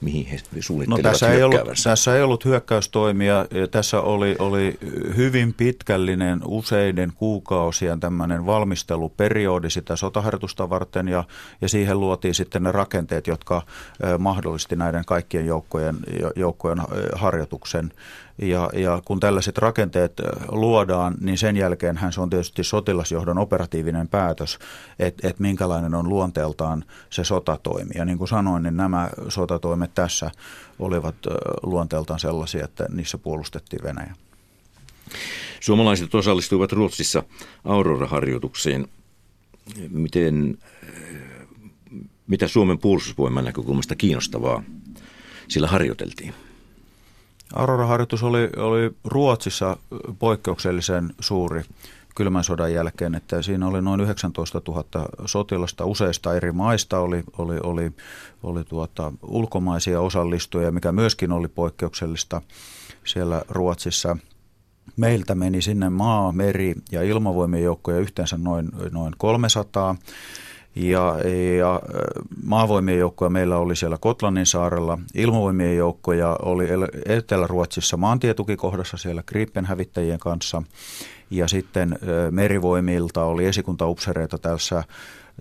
[0.00, 3.46] mihin he suunnittelivat no, tässä ei, ollut, tässä ei ollut hyökkäystoimia.
[3.70, 4.78] Tässä oli, oli
[5.16, 11.24] hyvin pitkällinen useiden kuukausien tämmöinen valmisteluperiodi sitä sotaharjoitusta varten ja,
[11.60, 13.62] ja siihen luotiin sitten ne rakenteet, jotka
[14.18, 15.96] mahdollisti näiden kaikkien joukkojen,
[16.36, 16.78] joukkojen
[17.14, 17.92] harjoituksen.
[18.42, 20.12] Ja, ja kun tällaiset rakenteet
[20.48, 24.58] luodaan, niin sen jälkeenhän se on tietysti sotilasjohdon operatiivinen päätös,
[24.98, 27.90] että et minkälainen on luonteeltaan se sotatoimi.
[27.94, 30.30] Ja niin kuin sanoin, niin nämä sotatoimet tässä
[30.78, 31.14] olivat
[31.62, 34.14] luonteeltaan sellaisia, että niissä puolustettiin Venäjä.
[35.60, 37.22] Suomalaiset osallistuivat Ruotsissa
[37.64, 38.88] Aurora-harjoitukseen.
[39.88, 40.58] Miten,
[42.26, 44.62] mitä Suomen puolustusvoiman näkökulmasta kiinnostavaa
[45.48, 46.34] sillä harjoiteltiin?
[47.54, 49.76] Aurora-harjoitus oli, oli Ruotsissa
[50.18, 51.62] poikkeuksellisen suuri
[52.18, 54.84] kylmän sodan jälkeen, että siinä oli noin 19 000
[55.26, 57.92] sotilasta useista eri maista, oli, oli, oli,
[58.42, 62.42] oli tuota, ulkomaisia osallistujia, mikä myöskin oli poikkeuksellista
[63.04, 64.16] siellä Ruotsissa.
[64.96, 69.96] Meiltä meni sinne maa, meri ja ilmavoimien joukkoja yhteensä noin, noin 300
[70.78, 71.16] ja,
[71.58, 71.80] ja
[72.44, 74.98] maavoimien joukkoja meillä oli siellä Kotlannin saarella.
[75.14, 76.68] Ilmavoimien joukkoja oli
[77.06, 80.62] Etelä-Ruotsissa maantietukikohdassa siellä Gripen hävittäjien kanssa.
[81.30, 81.98] Ja sitten
[82.30, 84.84] merivoimilta oli esikuntaupsereita tässä,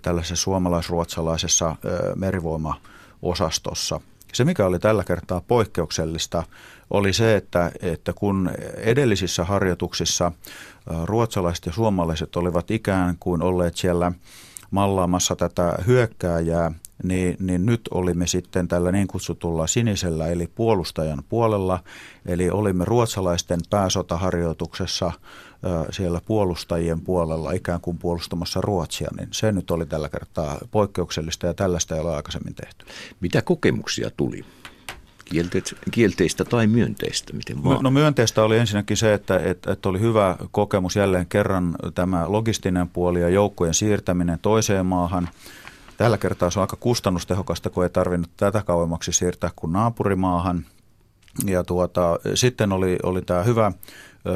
[0.01, 1.75] tällaisessa suomalais-ruotsalaisessa
[2.15, 3.99] merivoimaosastossa.
[4.33, 6.43] Se, mikä oli tällä kertaa poikkeuksellista,
[6.89, 10.31] oli se, että, että kun edellisissä harjoituksissa
[11.03, 14.11] ruotsalaiset ja suomalaiset olivat ikään kuin olleet siellä
[14.71, 16.71] mallaamassa tätä hyökkääjää,
[17.03, 21.79] niin, niin nyt olimme sitten tällä niin kutsutulla sinisellä eli puolustajan puolella,
[22.25, 25.11] eli olimme ruotsalaisten pääsotaharjoituksessa
[25.91, 31.53] siellä puolustajien puolella ikään kuin puolustamassa Ruotsia, niin se nyt oli tällä kertaa poikkeuksellista ja
[31.53, 32.85] tällaista ei ole aikaisemmin tehty.
[33.19, 34.45] Mitä kokemuksia tuli?
[35.91, 37.33] Kielteistä tai myönteistä?
[37.33, 37.83] Miten vaan?
[37.83, 42.89] No myönteistä oli ensinnäkin se, että, että, että oli hyvä kokemus jälleen kerran tämä logistinen
[42.89, 45.29] puoli ja joukkojen siirtäminen toiseen maahan.
[45.97, 50.65] Tällä kertaa se on aika kustannustehokasta, kun ei tarvinnut tätä kauemmaksi siirtää kuin naapurimaahan.
[51.45, 53.71] Ja tuota, sitten oli, oli tämä hyvä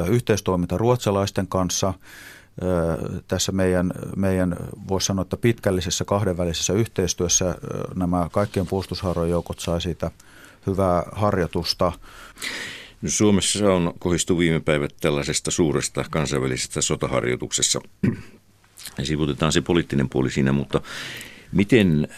[0.08, 1.94] yhteistoiminta ruotsalaisten kanssa.
[3.28, 4.56] Tässä meidän, meidän
[4.88, 7.54] voisi sanoa, että pitkällisessä kahdenvälisessä yhteistyössä
[7.94, 10.10] nämä kaikkien puolustushaarojen joukot sai siitä
[10.66, 11.92] hyvää harjoitusta.
[13.06, 17.80] Suomessa on kohistu viime päivät tällaisesta suuresta kansainvälisestä sotaharjoituksessa.
[19.02, 20.80] Sivutetaan se poliittinen puoli siinä, mutta
[21.52, 22.08] miten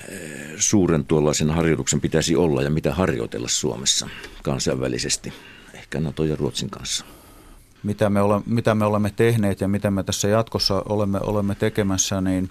[0.57, 4.09] suuren tuollaisen harjoituksen pitäisi olla ja mitä harjoitella Suomessa
[4.43, 5.33] kansainvälisesti,
[5.75, 7.05] ehkä NATO ja Ruotsin kanssa?
[7.85, 12.21] mitä me, ole, mitä me olemme tehneet ja mitä me tässä jatkossa olemme, olemme tekemässä,
[12.21, 12.51] niin,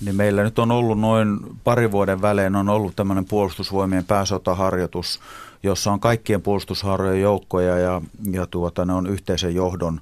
[0.00, 5.20] niin meillä nyt on ollut noin pari vuoden välein on ollut tämmöinen puolustusvoimien pääsotaharjoitus,
[5.62, 10.00] jossa on kaikkien puolustusharjojen joukkoja ja, ja tuota, ne on yhteisen johdon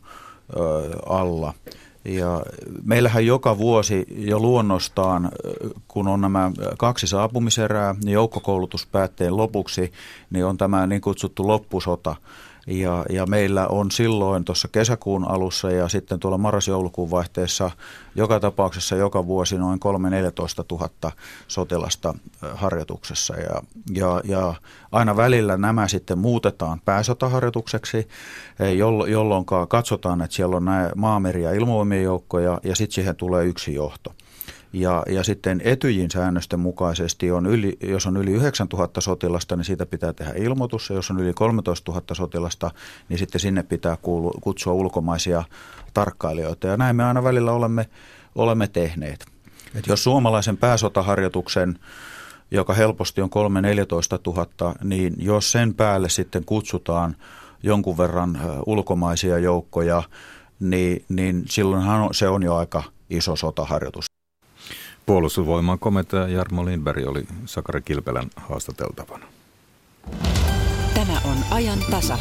[0.57, 0.61] ö,
[1.09, 1.55] alla.
[2.05, 2.43] Ja
[2.85, 5.31] meillähän joka vuosi jo luonnostaan,
[5.89, 9.93] kun on nämä kaksi saapumiserää, niin joukkokoulutuspäätteen lopuksi,
[10.31, 12.17] niin on tämä niin kutsuttu loppusota–
[12.69, 17.71] ja, ja meillä on silloin tuossa kesäkuun alussa ja sitten tuolla marras-joulukuun vaihteessa
[18.15, 21.13] joka tapauksessa joka vuosi noin 3-14 000
[21.49, 22.15] sotilasta
[22.55, 23.37] harjoituksessa.
[23.37, 23.63] Ja,
[23.95, 24.55] ja, ja
[24.93, 28.09] aina välillä nämä sitten muutetaan pääsotaharjoitukseksi,
[28.61, 28.73] e,
[29.09, 33.75] jolloin katsotaan, että siellä on nämä maameri- ja ilmavoimien joukkoja ja sitten siihen tulee yksi
[33.75, 34.15] johto.
[34.81, 39.87] Ja, ja sitten Etyjin säännösten mukaisesti, on yli, jos on yli 9000 sotilasta, niin siitä
[39.87, 40.91] pitää tehdä ilmoitus.
[40.91, 42.71] Ja jos on yli 13 000 sotilasta,
[43.09, 45.45] niin sitten sinne pitää kuulu, kutsua ulkomaisia
[45.95, 46.67] tarkkailijoita.
[46.67, 47.89] Ja näin me aina välillä olemme,
[48.35, 49.27] olemme tehneet.
[49.75, 51.79] Et jos suomalaisen pääsotaharjoituksen
[52.51, 57.17] joka helposti on 3-14 000, niin jos sen päälle sitten kutsutaan
[57.63, 60.03] jonkun verran ulkomaisia joukkoja,
[60.61, 64.18] niin, niin silloinhan se on jo aika iso sotaharjoitus.
[65.09, 69.27] Puolustusvoiman komentaja Jarmo Lindberg oli Sakari Kilpelän haastateltavana.
[70.95, 72.19] Tämä on ajan tasa.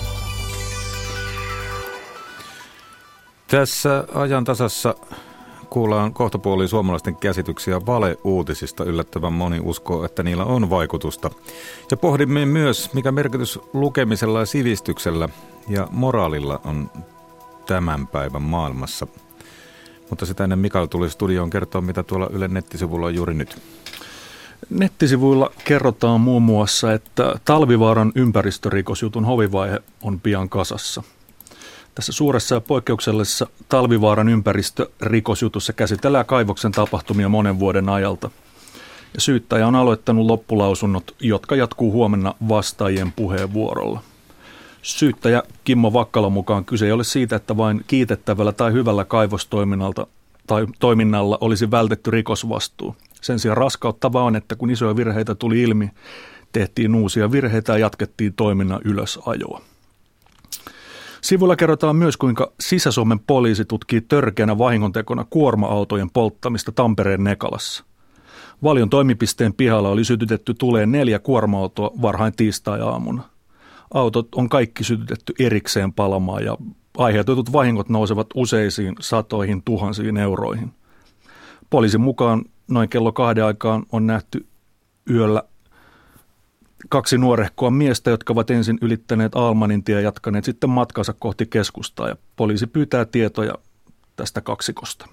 [3.47, 4.95] Tässä ajan tasassa
[5.69, 8.83] kuullaan kohtapuoliin suomalaisten käsityksiä valeuutisista.
[8.83, 11.31] Yllättävän moni uskoo, että niillä on vaikutusta.
[11.91, 15.29] Ja pohdimme myös, mikä merkitys lukemisella ja sivistyksellä
[15.67, 16.91] ja moraalilla on
[17.65, 19.07] tämän päivän maailmassa–
[20.09, 23.57] mutta sitä ennen Mikael tuli studioon kertoa, mitä tuolla Ylen nettisivulla on juuri nyt.
[24.69, 31.03] Nettisivuilla kerrotaan muun muassa, että Talvivaaran ympäristörikosjutun hovivaihe on pian kasassa.
[31.95, 38.29] Tässä suuressa ja poikkeuksellisessa Talvivaaran ympäristörikosjutussa käsitellään kaivoksen tapahtumia monen vuoden ajalta.
[39.13, 44.01] Ja syyttäjä on aloittanut loppulausunnot, jotka jatkuu huomenna vastaajien puheenvuorolla.
[44.87, 50.07] Syyttäjä Kimmo Vakkala mukaan kyse ei ole siitä, että vain kiitettävällä tai hyvällä kaivostoiminnalta
[50.47, 52.95] tai toiminnalla olisi vältetty rikosvastuu.
[53.21, 55.89] Sen sijaan raskauttavaa on, että kun isoja virheitä tuli ilmi,
[56.51, 59.61] tehtiin uusia virheitä ja jatkettiin toiminnan ylösajoa.
[61.21, 67.83] Sivulla kerrotaan myös, kuinka Sisä-Suomen poliisi tutkii törkeänä vahingontekona kuorma-autojen polttamista Tampereen Nekalassa.
[68.63, 73.23] Valion toimipisteen pihalla oli sytytetty tuleen neljä kuorma-autoa varhain tiistai-aamuna–
[73.93, 76.57] autot on kaikki sytytetty erikseen palamaan ja
[76.97, 80.71] aiheutetut vahingot nousevat useisiin satoihin tuhansiin euroihin.
[81.69, 84.45] Poliisin mukaan noin kello kahden aikaan on nähty
[85.09, 85.43] yöllä
[86.89, 92.07] kaksi nuorehkoa miestä, jotka ovat ensin ylittäneet Almanin tie ja jatkaneet sitten matkansa kohti keskustaa.
[92.07, 93.53] Ja poliisi pyytää tietoja
[94.15, 95.07] tästä kaksikosta.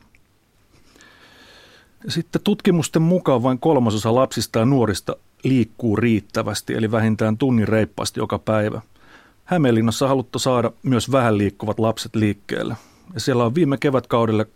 [2.08, 8.38] Sitten tutkimusten mukaan vain kolmasosa lapsista ja nuorista liikkuu riittävästi, eli vähintään tunnin reippaasti joka
[8.38, 8.80] päivä.
[9.44, 12.76] Hämeenlinnassa haluttu saada myös vähän liikkuvat lapset liikkeelle.
[13.14, 14.46] Ja siellä on viime kevätkaudelle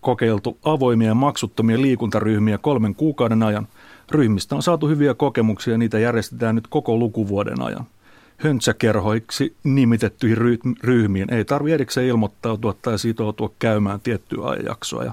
[0.00, 3.68] kokeiltu avoimia ja maksuttomia liikuntaryhmiä kolmen kuukauden ajan.
[4.10, 7.86] Ryhmistä on saatu hyviä kokemuksia ja niitä järjestetään nyt koko lukuvuoden ajan.
[8.40, 11.34] höntsäkerhoiksi nimitettyihin ryhmiin.
[11.34, 15.04] Ei tarvitse erikseen ilmoittautua tai sitoutua käymään tiettyä ajanjaksoa.
[15.04, 15.12] Ja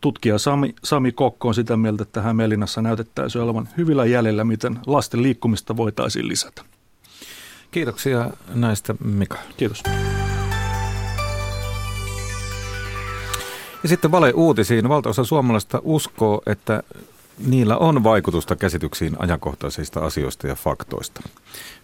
[0.00, 5.22] tutkija Sami, Sami Kokko on sitä mieltä, että Hämeenlinnassa näytettäisiin olevan hyvillä jäljellä, miten lasten
[5.22, 6.62] liikkumista voitaisiin lisätä.
[7.70, 9.38] Kiitoksia näistä, Mika.
[9.56, 9.82] Kiitos.
[13.82, 14.88] Ja sitten vale-uutisiin.
[14.88, 16.82] Valtaosa suomalaista uskoo, että
[17.46, 21.22] niillä on vaikutusta käsityksiin ajankohtaisista asioista ja faktoista.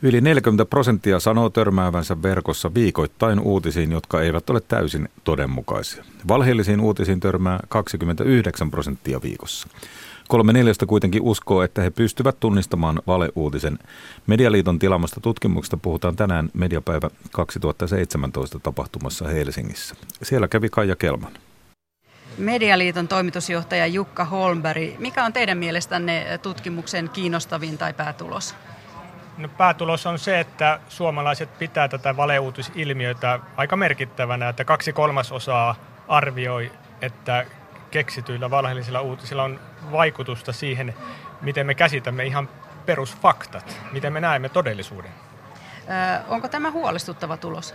[0.02, 6.04] Yli 40 prosenttia sanoo törmäävänsä verkossa viikoittain uutisiin, jotka eivät ole täysin todenmukaisia.
[6.28, 9.68] Valheellisiin uutisiin törmää 29 prosenttia viikossa.
[10.28, 13.78] Kolme neljästä kuitenkin uskoo, että he pystyvät tunnistamaan valeuutisen.
[14.26, 19.94] Medialiiton tilamasta tutkimuksesta puhutaan tänään Mediapäivä 2017 tapahtumassa Helsingissä.
[20.22, 21.32] Siellä kävi Kaija Kelman.
[22.38, 24.98] Medialiiton toimitusjohtaja Jukka Holmberg.
[24.98, 28.54] Mikä on teidän mielestänne tutkimuksen kiinnostavin tai päätulos?
[29.38, 35.74] No, päätulos on se, että suomalaiset pitää tätä valeuutisilmiötä aika merkittävänä, että kaksi kolmasosaa
[36.08, 36.72] arvioi,
[37.02, 37.46] että
[37.90, 39.60] keksityillä valheellisilla uutisilla on
[39.92, 40.94] vaikutusta siihen,
[41.40, 42.48] miten me käsitämme ihan
[42.86, 45.10] perusfaktat, miten me näemme todellisuuden.
[45.10, 47.74] Ö, onko tämä huolestuttava tulos?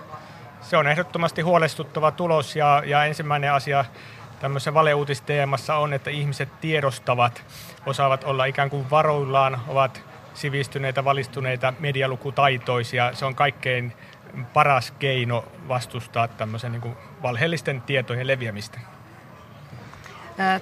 [0.62, 3.86] Se on ehdottomasti huolestuttava tulos ja, ja ensimmäinen asia
[4.42, 7.44] tämmöisessä valeuutisteemassa on, että ihmiset tiedostavat,
[7.86, 13.14] osaavat olla ikään kuin varoillaan, ovat sivistyneitä, valistuneita, medialukutaitoisia.
[13.14, 13.94] Se on kaikkein
[14.54, 18.80] paras keino vastustaa tämmöisen niin valheellisten tietojen leviämistä.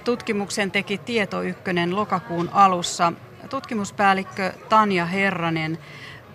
[0.04, 3.12] Tutkimuksen teki Tieto Ykkönen lokakuun alussa.
[3.50, 5.78] Tutkimuspäällikkö Tanja Herranen,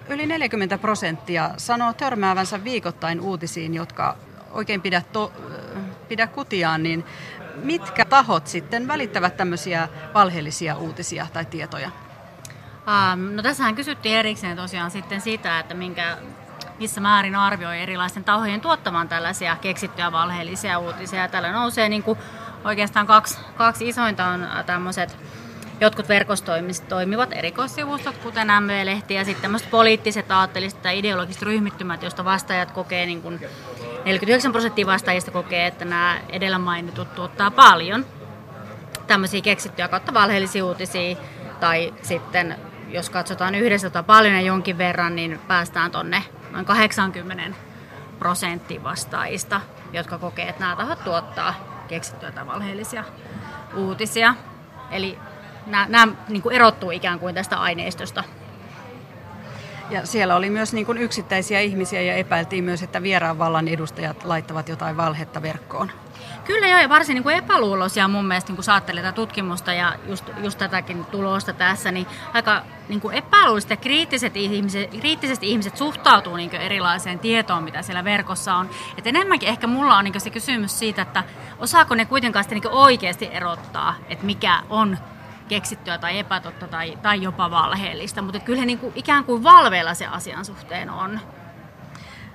[0.10, 4.18] yli 40 prosenttia sanoo törmäävänsä viikoittain uutisiin, jotka
[4.52, 5.32] oikein pidä, to,
[6.06, 7.06] pidä kutiaan, niin
[7.56, 11.92] mitkä tahot sitten välittävät tämmöisiä valheellisia uutisia tai tietoja?
[12.88, 16.18] Um, no tässähän kysyttiin erikseen tosiaan sitten sitä, että minkä,
[16.80, 21.28] missä määrin arvioi erilaisten tahojen tuottamaan tällaisia keksittyjä valheellisia uutisia.
[21.28, 22.20] Tällä nousee niin kuin
[22.64, 25.18] oikeastaan kaksi, kaksi isointa on tämmöiset
[25.80, 32.26] jotkut verkostoimiset toimivat erikoissivustot, kuten MV-lehti, ja sitten tämmöiset poliittiset, aatteelliset tai ideologiset ryhmittymät, joista
[32.26, 33.40] vastaajat kokee, niin kuin
[34.06, 38.06] 49 prosenttia vastaajista kokee, että nämä edellä mainitut tuottaa paljon
[39.08, 41.18] tämmöisiä keksittyjä kautta valheellisia uutisia,
[41.60, 42.56] tai sitten
[42.90, 47.58] jos katsotaan yhdessä tota paljon ja jonkin verran, niin päästään tonne noin 80
[48.20, 49.62] prosenttia vastaajista,
[49.94, 51.54] jotka kokee, että nämä tahot tuottaa
[51.88, 53.04] keksittyjä tai valheellisia
[53.76, 54.36] uutisia.
[54.92, 55.18] Eli
[55.66, 58.24] nämä, nämä niin kuin erottuu ikään kuin tästä aineistosta.
[59.90, 64.24] Ja siellä oli myös niin kuin yksittäisiä ihmisiä ja epäiltiin myös, että vieraan vallan edustajat
[64.24, 65.92] laittavat jotain valhetta verkkoon.
[66.46, 69.94] Kyllä joo, ja varsin niin kuin epäluuloisia mun mielestä, niin kun saattelee tätä tutkimusta ja
[70.08, 75.78] just, just tätäkin tulosta tässä, niin aika niin kuin epäluuloiset ja kriittiset ihmiset, kriittisesti ihmiset
[75.78, 78.70] suhtautuu niin erilaiseen tietoon, mitä siellä verkossa on.
[78.98, 81.24] Et enemmänkin ehkä mulla on niin se kysymys siitä, että
[81.60, 84.98] osaako ne kuitenkaan sitten niin oikeasti erottaa, että mikä on
[85.48, 89.94] keksittyä tai epätotta tai, tai jopa valheellista, mutta kyllä he niin kuin, ikään kuin valveilla
[89.94, 91.20] se asian suhteen on.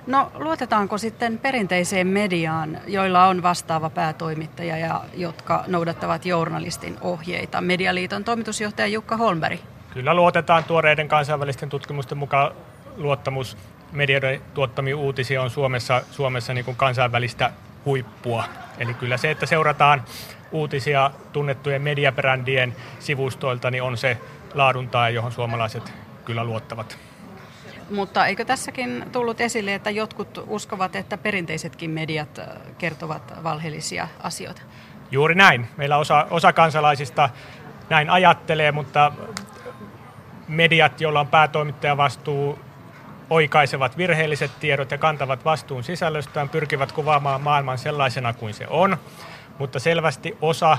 [0.07, 7.61] No luotetaanko sitten perinteiseen mediaan, joilla on vastaava päätoimittaja ja jotka noudattavat journalistin ohjeita?
[7.61, 9.59] Medialiiton toimitusjohtaja Jukka Holmberg.
[9.93, 12.51] Kyllä luotetaan tuoreiden kansainvälisten tutkimusten mukaan
[12.97, 13.57] luottamus
[13.91, 17.51] medioiden tuottamiin uutisia on Suomessa, Suomessa niin kuin kansainvälistä
[17.85, 18.43] huippua.
[18.77, 20.03] Eli kyllä se, että seurataan
[20.51, 24.17] uutisia tunnettujen mediabrändien sivustoilta, niin on se
[24.53, 25.93] laadun tai, johon suomalaiset
[26.25, 26.97] kyllä luottavat.
[27.89, 34.61] Mutta eikö tässäkin tullut esille, että jotkut uskovat, että perinteisetkin mediat äh, kertovat valheellisia asioita?
[35.11, 35.67] Juuri näin.
[35.77, 37.29] Meillä osa, osa kansalaisista
[37.89, 39.11] näin ajattelee, mutta
[40.47, 42.59] mediat, joilla on päätoimittaja vastuu,
[43.31, 48.97] oikaisevat virheelliset tiedot ja kantavat vastuun sisällöstään, pyrkivät kuvaamaan maailman sellaisena kuin se on.
[49.59, 50.77] Mutta selvästi osa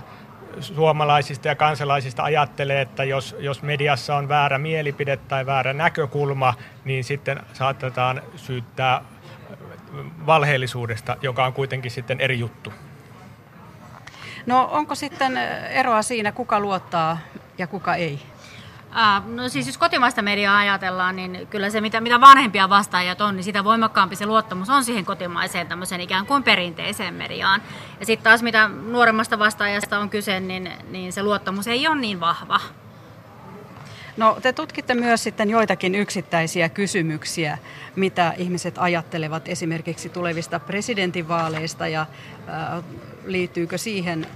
[0.61, 7.05] suomalaisista ja kansalaisista ajattelee, että jos, jos mediassa on väärä mielipide tai väärä näkökulma, niin
[7.05, 9.05] sitten saatetaan syyttää
[10.27, 12.73] valheellisuudesta, joka on kuitenkin sitten eri juttu.
[14.47, 15.37] No onko sitten
[15.71, 17.19] eroa siinä, kuka luottaa
[17.59, 18.23] ja kuka ei?
[19.27, 23.45] No siis jos kotimaista mediaa ajatellaan, niin kyllä se mitä, mitä vanhempia vastaajat on, niin
[23.45, 27.63] sitä voimakkaampi se luottamus on siihen kotimaiseen tämmöiseen ikään kuin perinteiseen mediaan.
[28.01, 32.21] Ja sitten taas mitä nuoremmasta vastaajasta on kyse, niin, niin se luottamus ei ole niin
[32.21, 32.61] vahva.
[34.17, 37.59] No te tutkitte myös sitten joitakin yksittäisiä kysymyksiä,
[37.97, 42.85] mitä ihmiset ajattelevat esimerkiksi tulevista presidentinvaaleista ja äh,
[43.25, 44.27] liittyykö siihen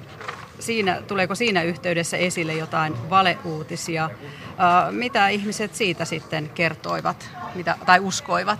[0.58, 4.10] siinä, tuleeko siinä yhteydessä esille jotain valeuutisia?
[4.90, 8.58] Mitä ihmiset siitä sitten kertoivat mitä, tai uskoivat?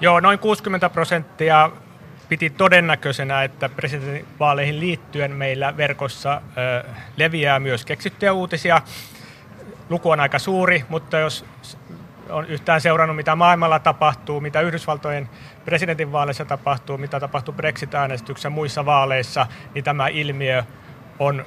[0.00, 1.70] Joo, noin 60 prosenttia
[2.28, 6.42] piti todennäköisenä, että presidentinvaaleihin liittyen meillä verkossa
[6.82, 8.82] ö, leviää myös keksittyjä uutisia.
[9.88, 11.44] Luku on aika suuri, mutta jos
[12.30, 15.28] on yhtään seurannut, mitä maailmalla tapahtuu, mitä Yhdysvaltojen
[15.64, 20.62] presidentinvaaleissa tapahtuu, mitä tapahtuu Brexit-äänestyksessä muissa vaaleissa, niin tämä ilmiö
[21.22, 21.44] on,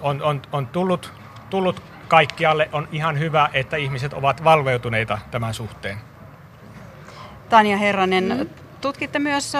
[0.00, 1.12] on, on, on tullut,
[1.50, 2.68] tullut kaikkialle.
[2.72, 5.98] On ihan hyvä, että ihmiset ovat valveutuneita tämän suhteen.
[7.48, 8.48] Tanja Herranen, mm.
[8.80, 9.52] tutkitte myös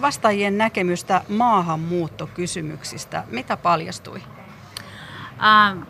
[0.00, 3.24] vastaajien näkemystä maahanmuuttokysymyksistä.
[3.30, 4.22] Mitä paljastui?
[5.42, 5.82] Ähm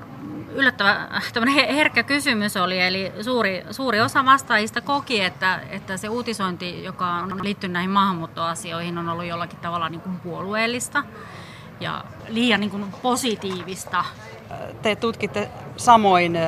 [0.54, 7.06] yllättävän herkkä kysymys oli, eli suuri, suuri osa vastaajista koki, että, että se uutisointi, joka
[7.06, 11.02] on liittynyt näihin maahanmuuttoasioihin, on ollut jollakin tavalla niin kuin puolueellista
[11.80, 14.04] ja liian niin kuin positiivista.
[14.82, 16.38] Te tutkitte samoin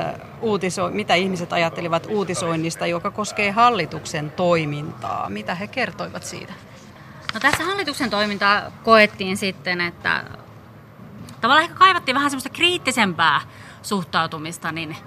[0.41, 5.29] uutiso- mitä ihmiset ajattelivat uutisoinnista, joka koskee hallituksen toimintaa.
[5.29, 6.53] Mitä he kertoivat siitä?
[7.33, 10.23] No tässä hallituksen toimintaa koettiin sitten, että
[11.41, 13.41] tavallaan ehkä kaivattiin vähän semmoista kriittisempää
[13.81, 14.97] suhtautumista niin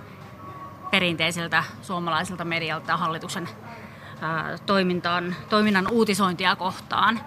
[0.91, 3.49] perinteisiltä suomalaisilta medialta hallituksen
[4.67, 7.21] toimintaan, toiminnan uutisointia kohtaan.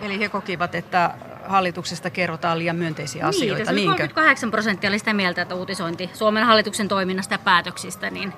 [0.00, 1.14] Eli he kokivat, että
[1.46, 3.72] hallituksesta kerrotaan liian myönteisiä niin, asioita.
[3.72, 8.32] Niin, 38 prosenttia oli sitä mieltä, että uutisointi Suomen hallituksen toiminnasta ja päätöksistä niin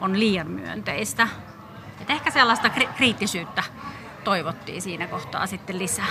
[0.00, 1.28] on liian myönteistä.
[2.00, 3.62] Et ehkä sellaista kri- kriittisyyttä
[4.24, 6.06] toivottiin siinä kohtaa sitten lisää.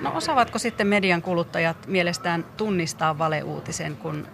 [0.00, 4.28] No osaavatko sitten median kuluttajat mielestään tunnistaa valeuutisen, kun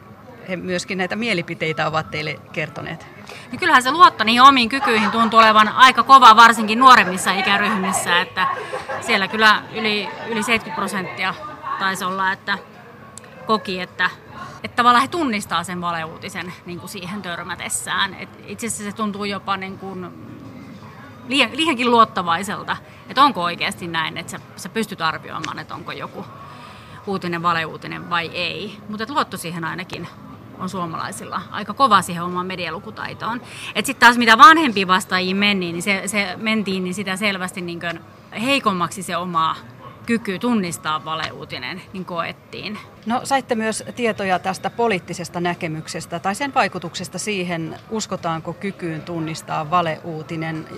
[0.49, 3.07] he myöskin näitä mielipiteitä ovat teille kertoneet?
[3.51, 8.47] Niin kyllähän se luotto niihin omiin kykyihin tuntuu olevan aika kova, varsinkin nuoremmissa ikäryhmissä, että
[9.01, 11.35] siellä kyllä yli, yli 70 prosenttia
[11.79, 12.59] taisi olla, että
[13.47, 14.11] koki, että,
[14.65, 18.15] että tavallaan he tunnistaa sen valeuutisen niin kuin siihen törmätessään.
[18.15, 20.11] Et itse asiassa se tuntuu jopa niin kuin
[21.29, 22.77] liian, liiankin luottavaiselta,
[23.09, 26.25] että onko oikeasti näin, että sä, sä pystyt arvioimaan, että onko joku
[27.07, 28.79] uutinen valeuutinen vai ei.
[28.89, 30.09] Mutta luotto siihen ainakin
[30.59, 33.41] on suomalaisilla aika kova siihen omaan medialukutaitoon.
[33.75, 37.81] Että sitten taas mitä vanhempiin vastaajiin meni, niin se, se mentiin, niin sitä selvästi niin
[38.41, 39.57] heikommaksi se oma
[40.07, 42.79] kyky tunnistaa valeuutinen, niin koettiin.
[43.07, 50.69] No saitte myös tietoja tästä poliittisesta näkemyksestä tai sen vaikutuksesta siihen, uskotaanko kykyyn tunnistaa valeuutinen.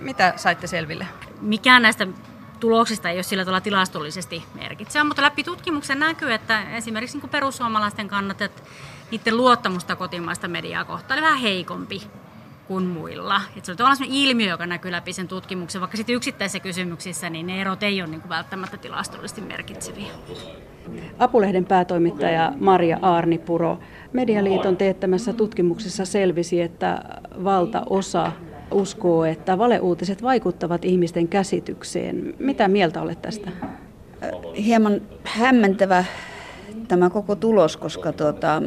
[0.00, 1.06] Mitä saitte selville?
[1.40, 2.06] Mikään näistä
[2.60, 8.08] tuloksista ei ole sillä tavalla tilastollisesti merkitsevä, mutta läpi tutkimuksen näkyy, että esimerkiksi niin perussuomalaisten
[8.08, 8.62] kannattajat,
[9.10, 12.02] niiden luottamusta kotimaista mediaa kohtaan oli vähän heikompi
[12.68, 13.40] kuin muilla.
[13.56, 17.46] Et se on tavallaan ilmiö, joka näkyy läpi sen tutkimuksen, vaikka sitten yksittäisissä kysymyksissä niin
[17.46, 20.06] ne erot ei ole niin kuin välttämättä tilastollisesti merkitseviä.
[21.18, 23.78] Apulehden päätoimittaja Maria Aarnipuro.
[24.12, 26.98] Medialiiton teettämässä tutkimuksessa selvisi, että
[27.44, 28.32] valtaosa
[28.70, 32.34] uskoo, että valeuutiset vaikuttavat ihmisten käsitykseen.
[32.38, 33.50] Mitä mieltä olet tästä?
[34.56, 36.04] Hieman hämmentävä
[36.88, 38.62] tämä koko tulos, koska tuota,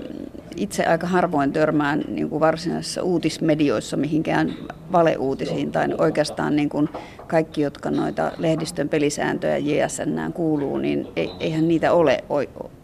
[0.56, 4.54] itse aika harvoin törmään niin kuin varsinaisissa uutismedioissa mihinkään
[4.92, 6.90] valeuutisiin tai oikeastaan niin kuin
[7.28, 11.08] kaikki, jotka noita lehdistön pelisääntöjä JSN kuuluu, niin
[11.40, 12.24] eihän niitä ole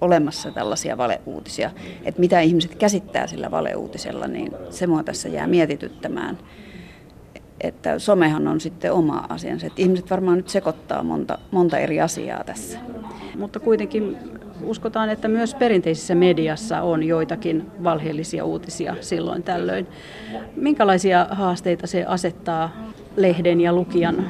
[0.02, 1.72] olemassa tällaisia valeuutisia.
[2.04, 6.38] Että mitä ihmiset käsittää sillä valeuutisella, niin se mua tässä jää mietityttämään
[7.62, 9.68] että somehan on sitten oma asiansa.
[9.68, 12.80] Että ihmiset varmaan nyt sekoittaa monta, monta eri asiaa tässä.
[13.36, 14.18] Mutta kuitenkin
[14.64, 19.88] uskotaan, että myös perinteisessä mediassa on joitakin valheellisia uutisia silloin tällöin.
[20.56, 24.26] Minkälaisia haasteita se asettaa lehden ja lukijan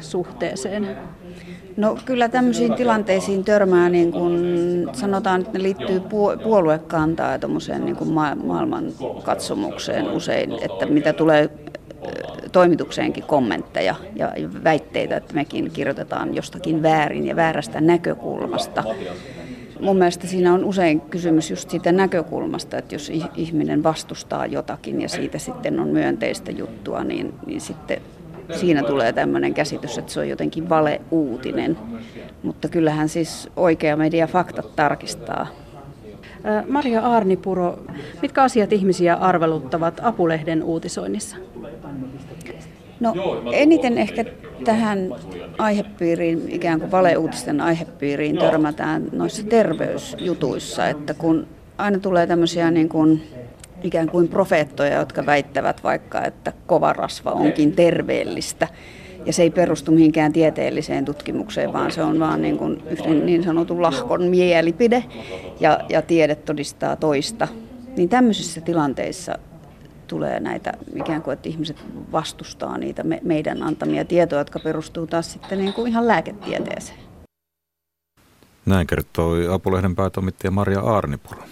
[0.00, 0.96] suhteeseen?
[1.76, 4.40] No kyllä tämmöisiin tilanteisiin törmää, niin kun
[4.92, 6.00] sanotaan, että ne liittyy
[6.42, 8.10] puoluekantaa ja niin kuin
[8.44, 8.84] maailman
[9.22, 11.50] katsomukseen usein, että mitä tulee
[12.52, 14.32] toimitukseenkin kommentteja ja
[14.64, 18.84] väitteitä, että mekin kirjoitetaan jostakin väärin ja väärästä näkökulmasta.
[19.80, 25.08] Mun mielestä siinä on usein kysymys just siitä näkökulmasta, että jos ihminen vastustaa jotakin ja
[25.08, 28.00] siitä sitten on myönteistä juttua, niin, niin sitten
[28.54, 31.78] siinä tulee tämmöinen käsitys, että se on jotenkin valeuutinen.
[32.42, 35.46] Mutta kyllähän siis oikea media faktat tarkistaa.
[36.68, 37.78] Maria Arnipuro,
[38.22, 41.36] mitkä asiat ihmisiä arveluttavat Apulehden uutisoinnissa?
[43.00, 43.14] No
[43.52, 44.24] eniten ehkä
[44.64, 45.14] tähän
[45.58, 51.46] aihepiiriin, ikään kuin valeuutisten aihepiiriin törmätään noissa terveysjutuissa, että kun
[51.78, 53.22] aina tulee tämmöisiä niin kuin
[53.82, 58.68] ikään kuin profeettoja, jotka väittävät vaikka, että kova rasva onkin terveellistä.
[59.26, 63.42] Ja se ei perustu mihinkään tieteelliseen tutkimukseen, vaan se on vaan niin, kuin yhden niin
[63.42, 65.04] sanotun lahkon mielipide
[65.60, 67.48] ja, ja tiede todistaa toista.
[67.96, 69.38] Niin tämmöisissä tilanteissa
[70.06, 71.76] tulee näitä ikään kuin, että ihmiset
[72.12, 76.98] vastustaa niitä me, meidän antamia tietoja, jotka perustuu taas sitten niin kuin ihan lääketieteeseen.
[78.66, 81.42] Näin kertoi Apulehden päätoimittaja Maria Aarnipuro.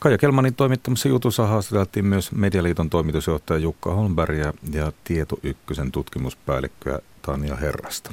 [0.00, 7.56] Kaija Kelmanin toimittamassa jutussa haastateltiin myös Medialiiton toimitusjohtaja Jukka Holmbergia ja Tieto Ykkösen tutkimuspäällikköä Tanja
[7.56, 8.12] Herrasta.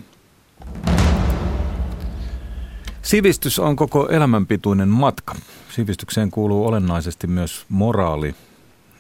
[3.01, 5.35] Sivistys on koko elämänpituinen matka.
[5.69, 8.35] Sivistykseen kuuluu olennaisesti myös moraali,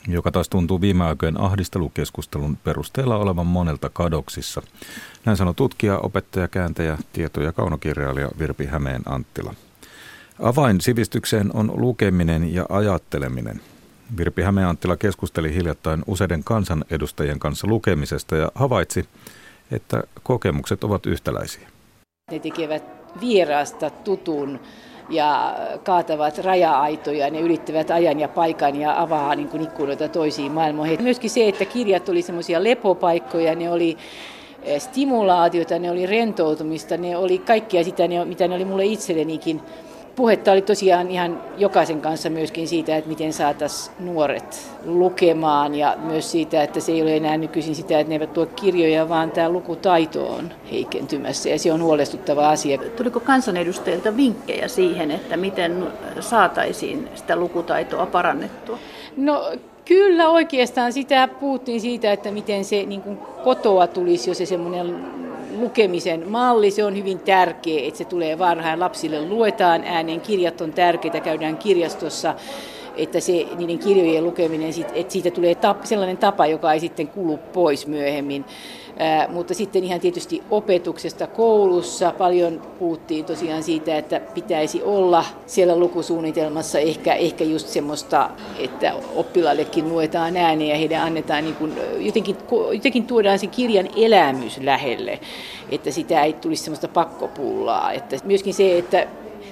[0.07, 4.61] joka taas tuntuu viime aikojen ahdistelukeskustelun perusteella olevan monelta kadoksissa.
[5.25, 9.53] Näin sanoi tutkija, opettaja, kääntäjä, tieto- ja kaunokirjailija Virpi Hämeen Anttila.
[10.39, 13.61] Avain sivistykseen on lukeminen ja ajatteleminen.
[14.17, 19.05] Virpi Hämeen Anttila keskusteli hiljattain useiden kansanedustajien kanssa lukemisesta ja havaitsi,
[19.71, 21.67] että kokemukset ovat yhtäläisiä.
[22.31, 22.83] Ne tekevät
[23.21, 24.59] vieraasta tutun
[25.09, 31.03] ja kaatavat raja-aitoja, ne ylittävät ajan ja paikan ja avaa niin kuin ikkunoita toisiin maailmoihin.
[31.03, 33.97] Myöskin se, että kirjat oli semmoisia lepopaikkoja, ne oli
[34.63, 39.61] eh, stimulaatiota, ne oli rentoutumista, ne oli kaikkia sitä, mitä ne oli mulle itsellenikin
[40.15, 46.31] puhetta oli tosiaan ihan jokaisen kanssa myöskin siitä, että miten saataisiin nuoret lukemaan ja myös
[46.31, 49.49] siitä, että se ei ole enää nykyisin sitä, että ne eivät tuo kirjoja, vaan tämä
[49.49, 52.77] lukutaito on heikentymässä ja se on huolestuttava asia.
[52.77, 55.87] Tuliko kansanedustajilta vinkkejä siihen, että miten
[56.19, 58.79] saataisiin sitä lukutaitoa parannettua?
[59.17, 59.51] No
[59.85, 65.05] Kyllä oikeastaan sitä puhuttiin siitä, että miten se niin kuin kotoa tulisi jo se semmoinen
[65.59, 70.73] lukemisen malli, se on hyvin tärkeä, että se tulee varhain lapsille, luetaan ääneen, kirjat on
[70.73, 72.35] tärkeitä, käydään kirjastossa,
[72.97, 77.37] että se, niiden kirjojen lukeminen, että siitä tulee tap, sellainen tapa, joka ei sitten kulu
[77.37, 78.45] pois myöhemmin.
[79.29, 86.79] Mutta sitten ihan tietysti opetuksesta koulussa paljon puhuttiin tosiaan siitä, että pitäisi olla siellä lukusuunnitelmassa
[86.79, 88.29] ehkä, ehkä just semmoista,
[88.59, 92.37] että oppilaillekin luetaan ääneen ja heidän annetaan niin kuin, jotenkin,
[92.73, 95.19] jotenkin tuodaan se kirjan elämys lähelle,
[95.71, 97.91] että sitä ei tulisi semmoista pakkopullaa.
[97.91, 99.07] Että myöskin se, että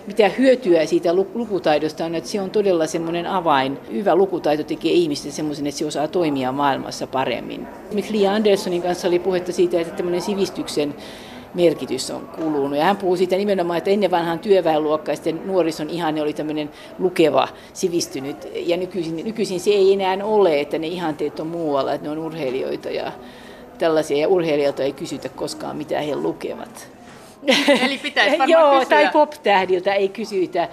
[0.08, 3.80] mitä hyötyä siitä lukutaidosta on, että se on todella semmoinen avain.
[3.91, 7.68] Hyvä lukutaito tekee ihmistä semmoisen, että se osaa toimia maailmassa paremmin.
[7.86, 10.95] Esimerkiksi Lia Anderssonin kanssa oli puhetta siitä, että tämmöinen sivistyksen
[11.54, 12.78] merkitys on kulunut.
[12.78, 18.38] Ja hän puhuu siitä nimenomaan, että ennen vanhan työväenluokkaisten nuorison ihanne oli tämmöinen lukeva, sivistynyt.
[18.56, 22.18] Ja nykyisin, nykyisin se ei enää ole, että ne ihanteet on muualla, että ne on
[22.18, 23.12] urheilijoita ja
[23.78, 24.18] tällaisia.
[24.18, 26.93] Ja urheilijoilta ei kysytä koskaan, mitä he lukevat.
[27.86, 28.89] Eli pitäisi Joo, kysyä.
[28.89, 30.70] tai pop-tähdiltä ei kysytä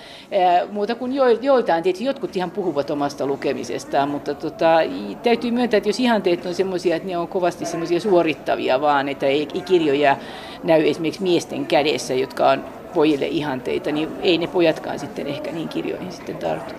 [0.71, 1.83] muuta kuin jo, joiltain.
[1.83, 4.77] Tietysti jotkut ihan puhuvat omasta lukemisestaan, mutta tota,
[5.23, 9.27] täytyy myöntää, että jos ihanteet on semmoisia, että ne on kovasti semmoisia suorittavia vaan, että
[9.27, 10.17] ei, ei kirjoja
[10.65, 12.65] näy esimerkiksi miesten kädessä, jotka on
[12.95, 16.75] pojille ihanteita, niin ei ne pojatkaan sitten ehkä niin kirjoihin sitten tartu.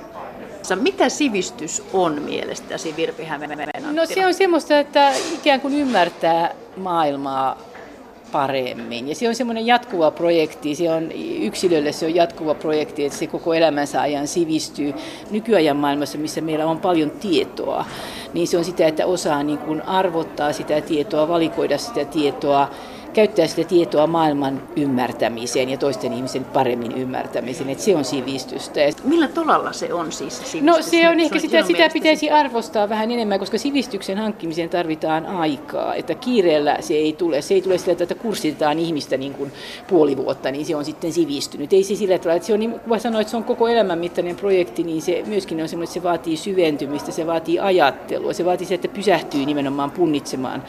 [0.76, 3.28] Mitä sivistys on mielestäsi Virpi
[3.92, 7.58] No se on semmoista, että ikään kuin ymmärtää maailmaa
[8.32, 9.08] paremmin.
[9.08, 11.12] Ja se on semmoinen jatkuva projekti, se on
[11.42, 14.94] yksilölle se on jatkuva projekti, että se koko elämänsä ajan sivistyy.
[15.32, 17.86] Nykyajan maailmassa, missä meillä on paljon tietoa,
[18.34, 22.70] niin se on sitä, että osaa niin kuin arvottaa sitä tietoa, valikoida sitä tietoa,
[23.14, 28.80] käyttää sitä tietoa maailman ymmärtämiseen ja toisten ihmisen paremmin ymmärtämiseen, että se on sivistystä.
[29.04, 30.62] Millä tolalla se on siis sivistys?
[30.62, 35.96] No se on ehkä sitä, sitä pitäisi arvostaa vähän enemmän, koska sivistyksen hankkimiseen tarvitaan aikaa,
[35.96, 37.42] että kiireellä se ei tule.
[37.42, 39.52] Se ei tule sillä, että kurssitetaan ihmistä niin kuin
[39.88, 41.74] puoli vuotta, niin se on sitten sivistynyt.
[41.74, 44.00] Ei se sillä tavalla, että se on, niin kuin sanoin, että se on koko elämän
[44.00, 48.46] mittainen projekti, niin se myöskin on semmoinen, että se vaatii syventymistä, se vaatii ajattelua, se
[48.46, 50.64] vaatii se, että pysähtyy nimenomaan punnitsemaan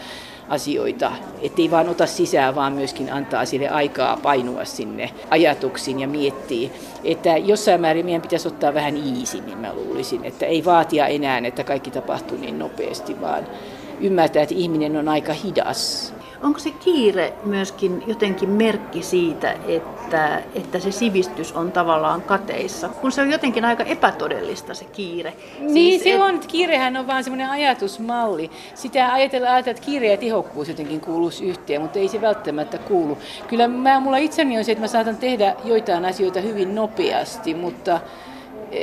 [0.53, 6.71] asioita, ettei vaan ota sisään, vaan myöskin antaa sille aikaa painua sinne ajatuksiin ja miettiä.
[7.05, 11.65] Että jossain määrin meidän pitäisi ottaa vähän iisimmin, mä luulisin, että ei vaatia enää, että
[11.65, 13.47] kaikki tapahtuu niin nopeasti, vaan
[14.01, 20.79] ymmärtää, että ihminen on aika hidas Onko se kiire myöskin jotenkin merkki siitä, että, että
[20.79, 22.89] se sivistys on tavallaan kateissa?
[22.89, 25.33] Kun se on jotenkin aika epätodellista se kiire.
[25.61, 28.51] Niin siis, se on, että kiirehän on vaan semmoinen ajatusmalli.
[28.75, 33.19] Sitä ajatellaan, että kiire ja tehokkuus jotenkin kuuluisi yhteen, mutta ei se välttämättä kuulu.
[33.49, 38.01] Kyllä mä, mulla itseni on se, että mä saatan tehdä joitain asioita hyvin nopeasti, mutta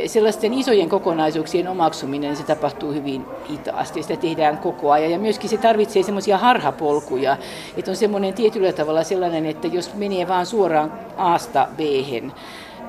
[0.07, 4.03] sellaisten isojen kokonaisuuksien omaksuminen, se tapahtuu hyvin hitaasti.
[4.03, 7.37] Sitä tehdään koko ajan ja myöskin se tarvitsee semmoisia harhapolkuja,
[7.77, 11.79] että on semmoinen tietyllä tavalla sellainen, että jos menee vaan suoraan Aasta b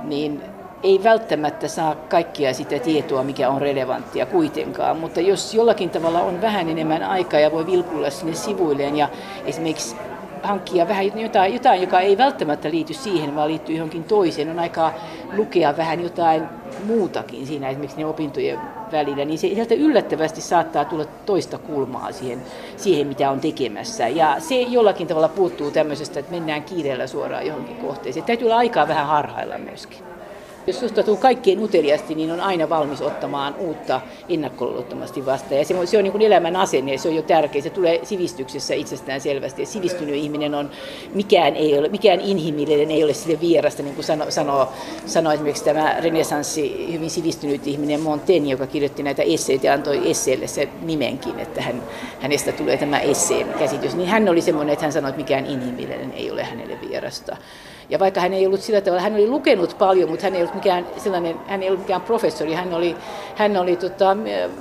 [0.05, 0.43] niin
[0.83, 6.41] ei välttämättä saa kaikkia sitä tietoa, mikä on relevanttia kuitenkaan, mutta jos jollakin tavalla on
[6.41, 9.09] vähän enemmän aikaa ja voi vilkuilla sinne sivuilleen ja
[9.45, 9.97] esimerkiksi
[10.43, 14.51] hankkia vähän jotain, jotain, joka ei välttämättä liity siihen, vaan liittyy johonkin toiseen.
[14.51, 14.95] On aikaa
[15.37, 16.43] lukea vähän jotain
[16.87, 18.61] muutakin siinä esimerkiksi ne opintojen
[18.93, 22.43] välillä, niin se sieltä yllättävästi saattaa tulla toista kulmaa siihen,
[22.77, 24.09] siihen, mitä on tekemässä.
[24.09, 28.27] Ja se jollakin tavalla puuttuu tämmöisestä, että mennään kiireellä suoraan johonkin kohteeseen.
[28.27, 30.10] Täytyy olla aikaa vähän harhailla myöskin.
[30.71, 35.59] Jos suhtautuu kaikkien uteliasti, niin on aina valmis ottamaan uutta ennakkoluulottomasti vastaan.
[35.59, 37.63] Ja se se on niin kuin elämän asenne se on jo tärkeä.
[37.63, 39.63] Se tulee sivistyksessä itsestään selvästi.
[39.63, 40.71] Ja sivistynyt ihminen on,
[41.15, 44.69] mikään, ei ole, mikään inhimillinen ei ole sille vierasta, niin kuin sanoo, sanoo,
[45.07, 50.47] sanoo esimerkiksi tämä renesanssi, hyvin sivistynyt ihminen Montaigne, joka kirjoitti näitä esseitä ja antoi esseelle
[50.47, 51.83] se nimenkin, että hän,
[52.21, 53.97] hänestä tulee tämä esseen käsitys.
[53.97, 57.37] Niin hän oli semmoinen, että hän sanoi, että mikään inhimillinen ei ole hänelle vierasta.
[57.91, 60.55] Ja vaikka hän ei ollut sillä tavalla, hän oli lukenut paljon, mutta hän ei ollut
[60.55, 62.97] mikään, sellainen, hän ei ollut mikään professori, hän, oli,
[63.37, 64.17] hän, oli, tota,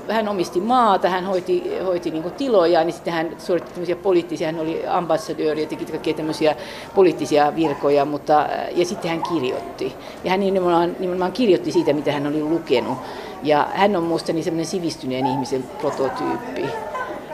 [0.09, 4.59] hän omisti maata, hän hoiti, hoiti niin tiloja, niin sitten hän suoritti tämmöisiä poliittisia, hän
[4.59, 6.55] oli ambassadööri ja teki kaikkia tämmöisiä
[6.95, 9.95] poliittisia virkoja, mutta, ja sitten hän kirjoitti.
[10.23, 12.97] Ja hän nimenomaan, nimenomaan kirjoitti siitä, mitä hän oli lukenut.
[13.43, 16.65] Ja hän on minusta niin semmoinen sivistyneen ihmisen prototyyppi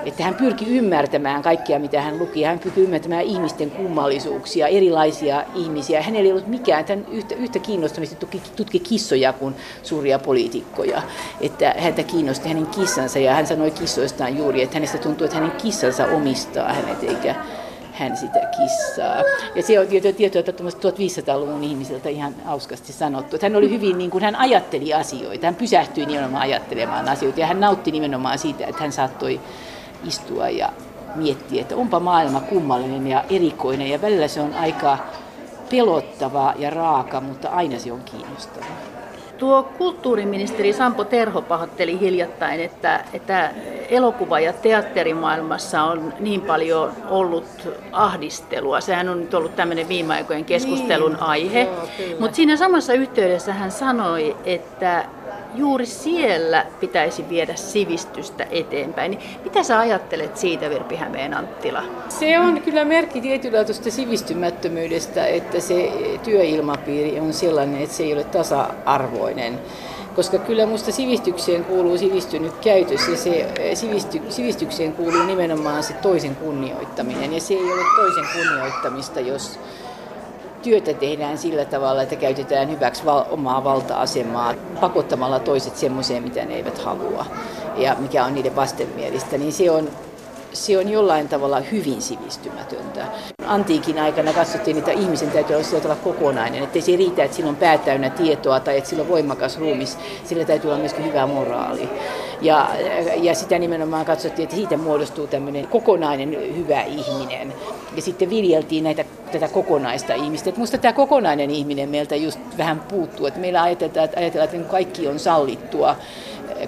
[0.06, 2.44] että hän pyrki ymmärtämään kaikkia, mitä hän luki.
[2.44, 6.02] Hän pyrki ymmärtämään ihmisten kummallisuuksia, erilaisia ihmisiä.
[6.02, 11.02] Hänellä ei ollut mikään hän yhtä, yhtä kiinnostamista tutki, tutki kissoja kuin suuria poliitikkoja.
[11.42, 15.52] Että häntä kiinnosti hänen kissansa ja hän sanoi kissoistaan juuri, että hänestä tuntuu, että hänen
[15.52, 17.36] kissansa omistaa hänet eikä
[17.96, 19.24] hän sitä kissaa.
[19.56, 23.36] Ja se on tietoa, tietoa 1500-luvun ihmiseltä ihan hauskasti sanottu.
[23.36, 27.48] Että hän oli hyvin, niin kuin hän ajatteli asioita, hän pysähtyi nimenomaan ajattelemaan asioita ja
[27.48, 29.40] hän nautti nimenomaan siitä, että hän saattoi
[30.08, 30.70] istua ja
[31.16, 34.98] miettiä, että onpa maailma kummallinen ja erikoinen ja välillä se on aika
[35.70, 38.66] pelottava ja raaka, mutta aina se on kiinnostava.
[39.38, 43.52] Tuo kulttuuriministeri Sampo Terho pahoitteli hiljattain, että, että
[43.90, 48.82] elokuva- ja teatterimaailmassa on niin paljon ollut ahdistelua.
[48.82, 51.70] Sehän on nyt ollut tämmöinen viime aikojen keskustelun niin, aihe.
[52.20, 55.06] Mutta siinä samassa yhteydessä hän sanoi, että
[55.56, 59.12] juuri siellä pitäisi viedä sivistystä eteenpäin.
[59.12, 61.84] Niin mitä sä ajattelet siitä, Virpi Hämeen Anttila?
[62.10, 65.92] Se on kyllä merkki tietynlaatuista sivistymättömyydestä, että se
[66.24, 69.60] työilmapiiri on sellainen, että se ei ole tasa-arvoinen
[70.16, 76.36] koska kyllä minusta sivistykseen kuuluu sivistynyt käytös ja se sivisty, sivistykseen kuuluu nimenomaan se toisen
[76.36, 79.60] kunnioittaminen ja se ei ole toisen kunnioittamista, jos
[80.66, 86.56] työtä tehdään sillä tavalla, että käytetään hyväksi val- omaa valta-asemaa pakottamalla toiset semmoiseen, mitä ne
[86.56, 87.26] eivät halua
[87.78, 89.90] ja mikä on niiden vastenmielistä, niin se on
[90.54, 93.06] se on jollain tavalla hyvin sivistymätöntä.
[93.46, 97.56] Antiikin aikana katsottiin, että ihmisen täytyy olla tavalla kokonainen, että se riitä, että sillä on
[97.56, 101.90] päätäynnä tietoa tai että sillä on voimakas ruumis, sillä täytyy olla myöskin hyvä moraali.
[102.42, 102.70] Ja,
[103.16, 107.54] ja sitä nimenomaan katsottiin, että siitä muodostuu tämmöinen kokonainen hyvä ihminen.
[107.96, 109.06] Ja sitten viljeltiin näitä,
[109.40, 110.50] tätä kokonaista ihmistä.
[110.50, 113.26] Et musta tämä kokonainen ihminen meiltä just vähän puuttuu.
[113.26, 115.96] Että meillä ajatellaan, että, ajatellaan, että kaikki on sallittua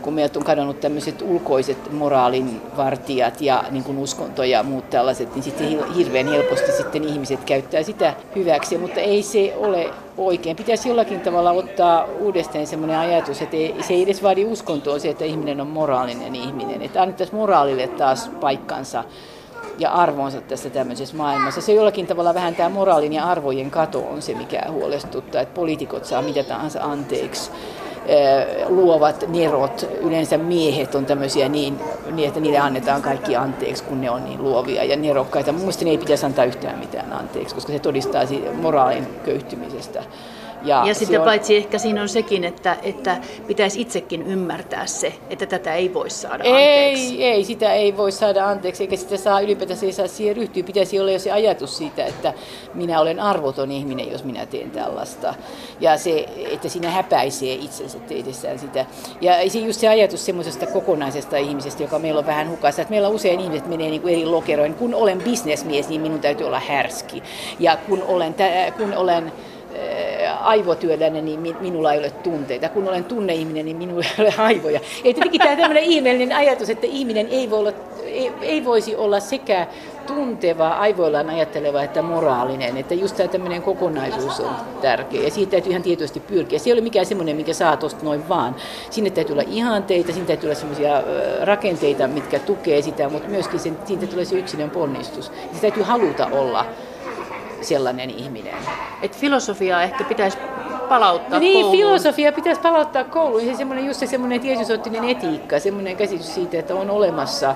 [0.02, 5.36] kun meiltä on kadonnut tämmöiset ulkoiset moraalin vartijat ja niin kuin uskonto ja muut tällaiset,
[5.36, 10.56] niin sitten hirveän helposti sitten ihmiset käyttää sitä hyväksi, mutta ei se ole oikein.
[10.56, 15.10] Pitäisi jollakin tavalla ottaa uudestaan semmoinen ajatus, että ei, se ei edes vaadi uskontoa se,
[15.10, 19.04] että ihminen on moraalinen ihminen, että annettaisiin moraalille taas paikkansa
[19.78, 21.62] ja arvonsa tässä tämmöisessä maailmassa.
[21.62, 26.06] Se jollakin tavalla vähän tämä moraalin ja arvojen kato on se, mikä huolestuttaa, että poliitikot
[26.06, 27.52] saa mitä tahansa anteeksi
[28.68, 31.80] luovat nerot, yleensä miehet on tämmöisiä niin,
[32.12, 35.52] niin, että niille annetaan kaikki anteeksi, kun ne on niin luovia ja nerokkaita.
[35.52, 38.24] Mielestäni ei pitäisi antaa yhtään mitään anteeksi, koska se todistaa
[38.62, 40.04] moraalin köyhtymisestä.
[40.68, 41.26] Ja, ja sitten on...
[41.26, 46.10] paitsi ehkä siinä on sekin, että, että pitäisi itsekin ymmärtää se, että tätä ei voi
[46.10, 47.24] saada anteeksi.
[47.24, 50.64] Ei, ei, sitä ei voi saada anteeksi, eikä sitä saa ylipäätään ei saa siihen ryhtyä.
[50.64, 52.34] Pitäisi olla jo se ajatus siitä, että
[52.74, 55.34] minä olen arvoton ihminen, jos minä teen tällaista.
[55.80, 58.86] Ja se, että siinä häpäisee itsensä teidessään sitä.
[59.22, 62.82] Ja se just se ajatus semmoisesta kokonaisesta ihmisestä, joka meillä on vähän hukassa.
[62.82, 64.74] Että meillä usein ihmiset menee niin kuin eri lokeroin.
[64.74, 67.24] Kun olen bisnesmies, niin minun täytyy olla härski.
[67.60, 68.36] Ja kun olen,
[68.78, 69.32] kun olen
[70.42, 72.70] aivotyöläinen, niin minulla ei ole tunteita.
[72.70, 74.80] Kun olen tunneihminen, niin minulla ei ole aivoja.
[75.04, 77.72] Ei tietenkin tämä tämmöinen ihmeellinen ajatus, että ihminen ei, voi olla,
[78.06, 79.68] ei, ei voisi olla sekä
[80.08, 82.78] tunteva, aivoillaan ajatteleva että moraalinen.
[82.78, 85.22] Että just tämä tämmöinen kokonaisuus on tärkeä.
[85.22, 86.60] Ja siitä täytyy ihan tietoisesti pyrkiä.
[86.60, 88.56] Se ei ole mikään semmoinen, mikä saa tuosta noin vaan.
[88.90, 91.04] Sinne täytyy olla ihanteita, sinne täytyy olla semmoisia
[91.42, 95.32] rakenteita, mitkä tukee sitä, mutta myöskin sen, siitä tulee se yksilön ponnistus.
[95.54, 96.66] Se täytyy haluta olla
[97.68, 98.56] sellainen ihminen.
[99.02, 100.38] Et filosofiaa ehkä pitäisi
[100.90, 101.78] palauttaa Niin, kouluun.
[101.78, 103.42] filosofia pitäisi palauttaa kouluun.
[103.42, 107.56] Se semmoinen, just se semmoinen tietysottinen etiikka, semmoinen käsitys siitä, että on olemassa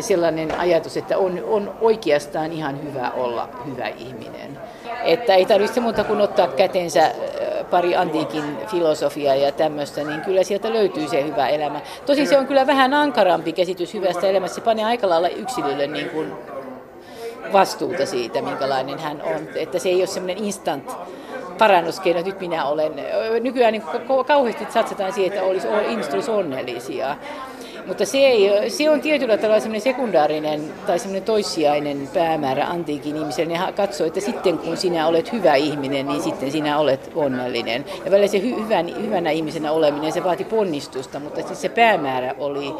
[0.00, 4.58] sellainen ajatus, että on, on oikeastaan ihan hyvä olla hyvä ihminen.
[5.04, 7.10] Että ei tarvitse muuta kuin ottaa kätensä
[7.70, 11.80] pari antiikin filosofiaa ja tämmöistä, niin kyllä sieltä löytyy se hyvä elämä.
[12.06, 14.54] Tosin se on kyllä vähän ankarampi käsitys hyvästä elämästä.
[14.54, 16.32] Se panee aika lailla yksilölle niin kuin
[17.54, 19.48] vastuuta siitä, minkälainen hän on.
[19.54, 20.92] Että se ei ole semmoinen instant
[21.58, 22.92] parannuskeino, nyt minä olen.
[23.40, 23.82] Nykyään niin
[24.26, 27.16] kauheasti satsataan siihen, että olisi, ihmiset olisi onnellisia.
[27.86, 33.58] Mutta se, ei, se on tietyllä tavalla semmoinen sekundaarinen tai semmoinen toissijainen päämäärä antiikin ihmiselle.
[33.58, 37.84] Ne katsoo, että sitten kun sinä olet hyvä ihminen, niin sitten sinä olet onnellinen.
[38.04, 42.34] Ja välillä se hy, hyvän, hyvänä ihmisenä oleminen, se vaati ponnistusta, mutta siis se päämäärä
[42.38, 42.74] oli,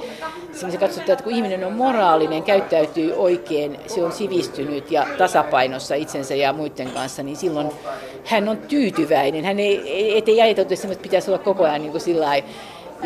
[0.53, 6.35] se katsottiin, että kun ihminen on moraalinen, käyttäytyy oikein, se on sivistynyt ja tasapainossa itsensä
[6.35, 7.71] ja muiden kanssa, niin silloin
[8.25, 9.45] hän on tyytyväinen.
[9.45, 12.49] Hän ei, ei ajateltu, että pitäisi olla koko ajan niin kuin sillä lailla,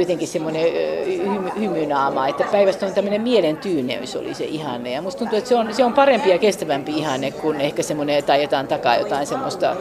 [0.02, 0.62] jotenkin semmoinen
[1.06, 4.92] hymy, hymynaama, että päivästä on tämmöinen mielen tyyneys oli se ihanne.
[4.92, 8.16] Ja musta tuntuu, että se on, se on parempi ja kestävämpi ihanne kuin ehkä semmoinen,
[8.16, 9.76] että ajetaan takaa jotain semmoista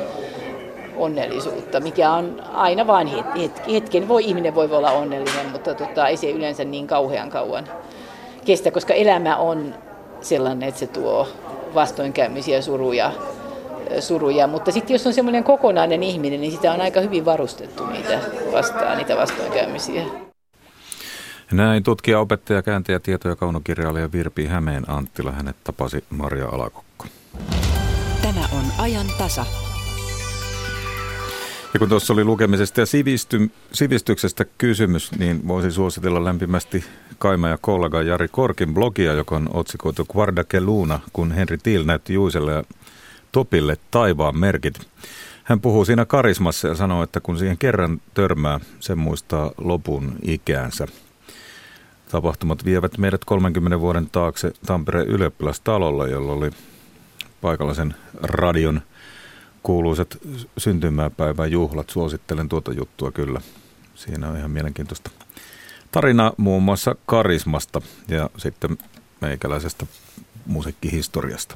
[0.97, 3.09] onnellisuutta, mikä on aina vain
[3.71, 4.07] hetken.
[4.07, 7.67] Voi, ihminen voi olla onnellinen, mutta tota, ei se yleensä niin kauhean kauan
[8.45, 9.75] kestä, koska elämä on
[10.21, 11.27] sellainen, että se tuo
[11.75, 13.11] vastoinkäymisiä, suruja,
[13.99, 18.19] suruja, mutta sitten jos on semmoinen kokonainen ihminen, niin sitä on aika hyvin varustettu niitä
[18.51, 20.03] vastaan, niitä vastoinkäymisiä.
[21.51, 25.31] Näin tutkija, opettaja, kääntäjä, tieto- ja kaunokirjailija Virpi Hämeen Anttila.
[25.31, 27.05] Hänet tapasi Maria Alakokko.
[28.21, 29.45] Tämä on ajan tasa.
[31.73, 36.83] Ja kun tuossa oli lukemisesta ja sivisty, sivistyksestä kysymys, niin voisin suositella lämpimästi
[37.17, 41.83] Kaima ja kollega Jari Korkin blogia, joka on otsikoitu Guarda che Luna, kun Henri Tiil
[41.83, 42.63] näytti Juiselle ja
[43.31, 44.87] Topille taivaan merkit.
[45.43, 50.87] Hän puhuu siinä karismassa ja sanoo, että kun siihen kerran törmää, se muistaa lopun ikäänsä.
[52.11, 56.51] Tapahtumat vievät meidät 30 vuoden taakse Tampereen ylioppilastalolla, jolla oli
[57.41, 58.81] paikallisen radion
[59.63, 60.17] kuuluisat
[60.57, 61.89] syntymäpäivän juhlat.
[61.89, 63.41] Suosittelen tuota juttua kyllä.
[63.95, 65.11] Siinä on ihan mielenkiintoista
[65.91, 68.77] tarina muun muassa karismasta ja sitten
[69.21, 69.85] meikäläisestä
[70.45, 71.55] musiikkihistoriasta.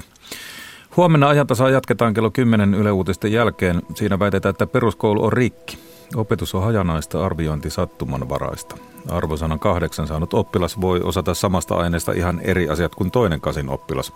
[0.96, 3.82] Huomenna ajantasaa jatketaan kello 10 Yle Uutisten jälkeen.
[3.94, 5.78] Siinä väitetään, että peruskoulu on rikki.
[6.16, 8.76] Opetus on hajanaista, arviointi sattumanvaraista.
[9.08, 14.12] Arvosanan kahdeksan saanut oppilas voi osata samasta aineesta ihan eri asiat kuin toinen kasin oppilas.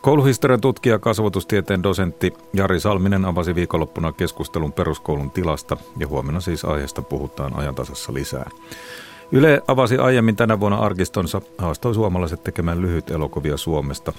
[0.00, 7.02] Kouluhistorian tutkija, kasvatustieteen dosentti Jari Salminen avasi viikonloppuna keskustelun peruskoulun tilasta ja huomenna siis aiheesta
[7.02, 8.50] puhutaan ajantasassa lisää.
[9.34, 14.12] Yle avasi aiemmin tänä vuonna arkistonsa, haastoi suomalaiset tekemään lyhyt elokuvia Suomesta.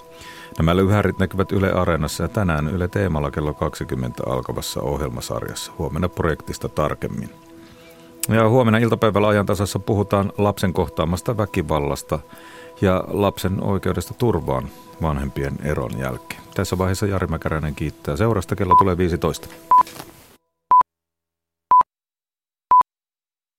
[0.57, 5.71] Nämä lyhärit näkyvät Yle Areenassa ja tänään Yle Teemalla kello 20 alkavassa ohjelmasarjassa.
[5.77, 7.29] Huomenna projektista tarkemmin.
[8.29, 12.19] Ja huomenna iltapäivällä ajan tasassa puhutaan lapsen kohtaamasta väkivallasta
[12.81, 14.67] ja lapsen oikeudesta turvaan
[15.01, 16.41] vanhempien eron jälkeen.
[16.55, 18.15] Tässä vaiheessa Jari Mäkäräinen kiittää.
[18.15, 19.47] Seurasta kello tulee 15.